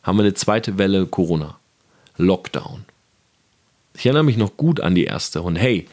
[0.03, 1.57] haben wir eine zweite Welle Corona.
[2.17, 2.85] Lockdown.
[3.93, 5.87] Ich erinnere mich noch gut an die erste und hey,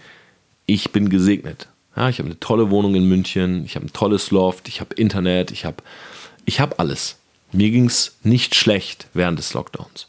[0.67, 1.69] ich bin gesegnet.
[1.97, 4.95] Ja, ich habe eine tolle Wohnung in München, ich habe ein tolles Loft, ich habe
[4.95, 5.83] Internet, ich habe
[6.45, 7.17] ich hab alles.
[7.53, 10.09] Mir ging es nicht schlecht während des Lockdowns.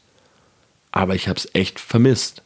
[0.91, 2.41] Aber ich habe es echt vermisst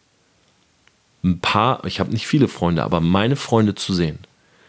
[1.24, 4.20] ein paar, ich habe nicht viele Freunde, aber meine Freunde zu sehen.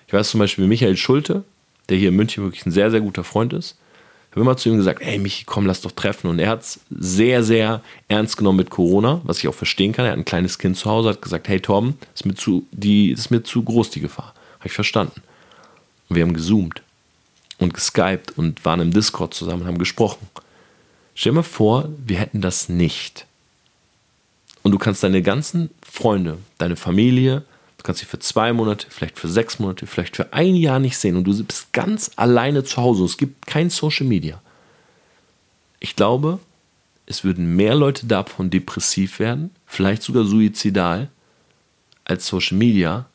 [0.06, 1.44] Ich weiß zum Beispiel Michael Schulte,
[1.88, 3.76] der hier in München wirklich ein sehr, sehr guter Freund ist.
[4.28, 6.28] Ich habe immer zu ihm gesagt, ey Michi, komm, lass doch treffen.
[6.28, 10.04] Und er hat es sehr, sehr ernst genommen mit Corona, was ich auch verstehen kann.
[10.04, 13.10] Er hat ein kleines Kind zu Hause, hat gesagt, hey Tom, ist mir zu, die,
[13.10, 14.34] ist mir zu groß die Gefahr.
[14.58, 15.22] Habe ich verstanden.
[16.08, 16.82] Und wir haben gezoomt
[17.60, 20.26] und geskypt und waren im Discord zusammen und haben gesprochen.
[21.14, 23.26] Stell dir mal vor, wir hätten das nicht
[24.62, 27.44] und du kannst deine ganzen Freunde, deine Familie,
[27.78, 30.98] du kannst sie für zwei Monate, vielleicht für sechs Monate, vielleicht für ein Jahr nicht
[30.98, 33.04] sehen und du bist ganz alleine zu Hause.
[33.04, 34.40] Es gibt kein Social Media.
[35.78, 36.38] Ich glaube,
[37.06, 41.08] es würden mehr Leute davon depressiv werden, vielleicht sogar suizidal,
[42.04, 43.06] als Social Media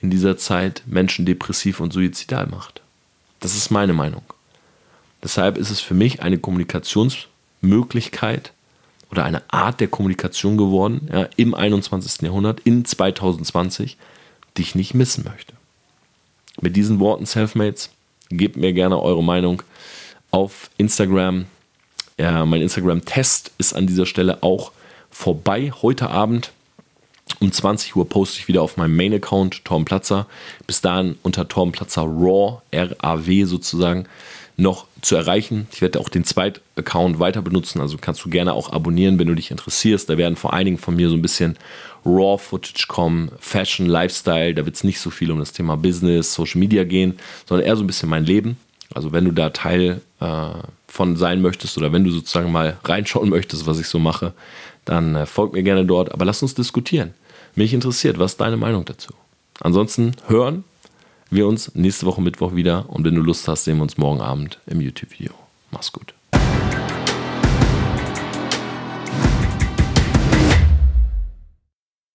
[0.00, 2.79] in dieser Zeit Menschen depressiv und suizidal macht.
[3.40, 4.22] Das ist meine Meinung.
[5.22, 8.52] Deshalb ist es für mich eine Kommunikationsmöglichkeit,
[9.10, 12.22] oder eine Art der Kommunikation geworden ja, im 21.
[12.22, 13.96] Jahrhundert, in 2020,
[14.56, 15.52] die ich nicht missen möchte.
[16.60, 17.90] Mit diesen Worten, Selfmates,
[18.28, 19.62] gebt mir gerne eure Meinung
[20.30, 21.46] auf Instagram.
[22.18, 24.72] Ja, mein Instagram-Test ist an dieser Stelle auch
[25.10, 25.72] vorbei.
[25.82, 26.52] Heute Abend
[27.38, 30.26] um 20 Uhr poste ich wieder auf meinem Main-Account Torben Platzer.
[30.66, 34.06] Bis dahin unter Torben Platzer Raw, R-A-W sozusagen,
[34.56, 35.66] noch zu erreichen.
[35.72, 39.28] Ich werde auch den zweiten Account weiter benutzen, also kannst du gerne auch abonnieren, wenn
[39.28, 40.10] du dich interessierst.
[40.10, 41.56] Da werden vor allen Dingen von mir so ein bisschen
[42.04, 44.54] Raw-Footage kommen, Fashion, Lifestyle.
[44.54, 47.76] Da wird es nicht so viel um das Thema Business, Social Media gehen, sondern eher
[47.76, 48.56] so ein bisschen mein Leben.
[48.94, 50.50] Also wenn du da Teil äh,
[50.88, 54.32] von sein möchtest oder wenn du sozusagen mal reinschauen möchtest, was ich so mache,
[54.84, 56.12] dann äh, folg mir gerne dort.
[56.12, 57.14] Aber lass uns diskutieren.
[57.54, 59.12] Mich interessiert, was ist deine Meinung dazu?
[59.60, 60.64] Ansonsten hören
[61.30, 64.20] wir uns nächste Woche Mittwoch wieder und wenn du Lust hast, sehen wir uns morgen
[64.20, 65.32] Abend im YouTube-Video.
[65.70, 66.14] Mach's gut.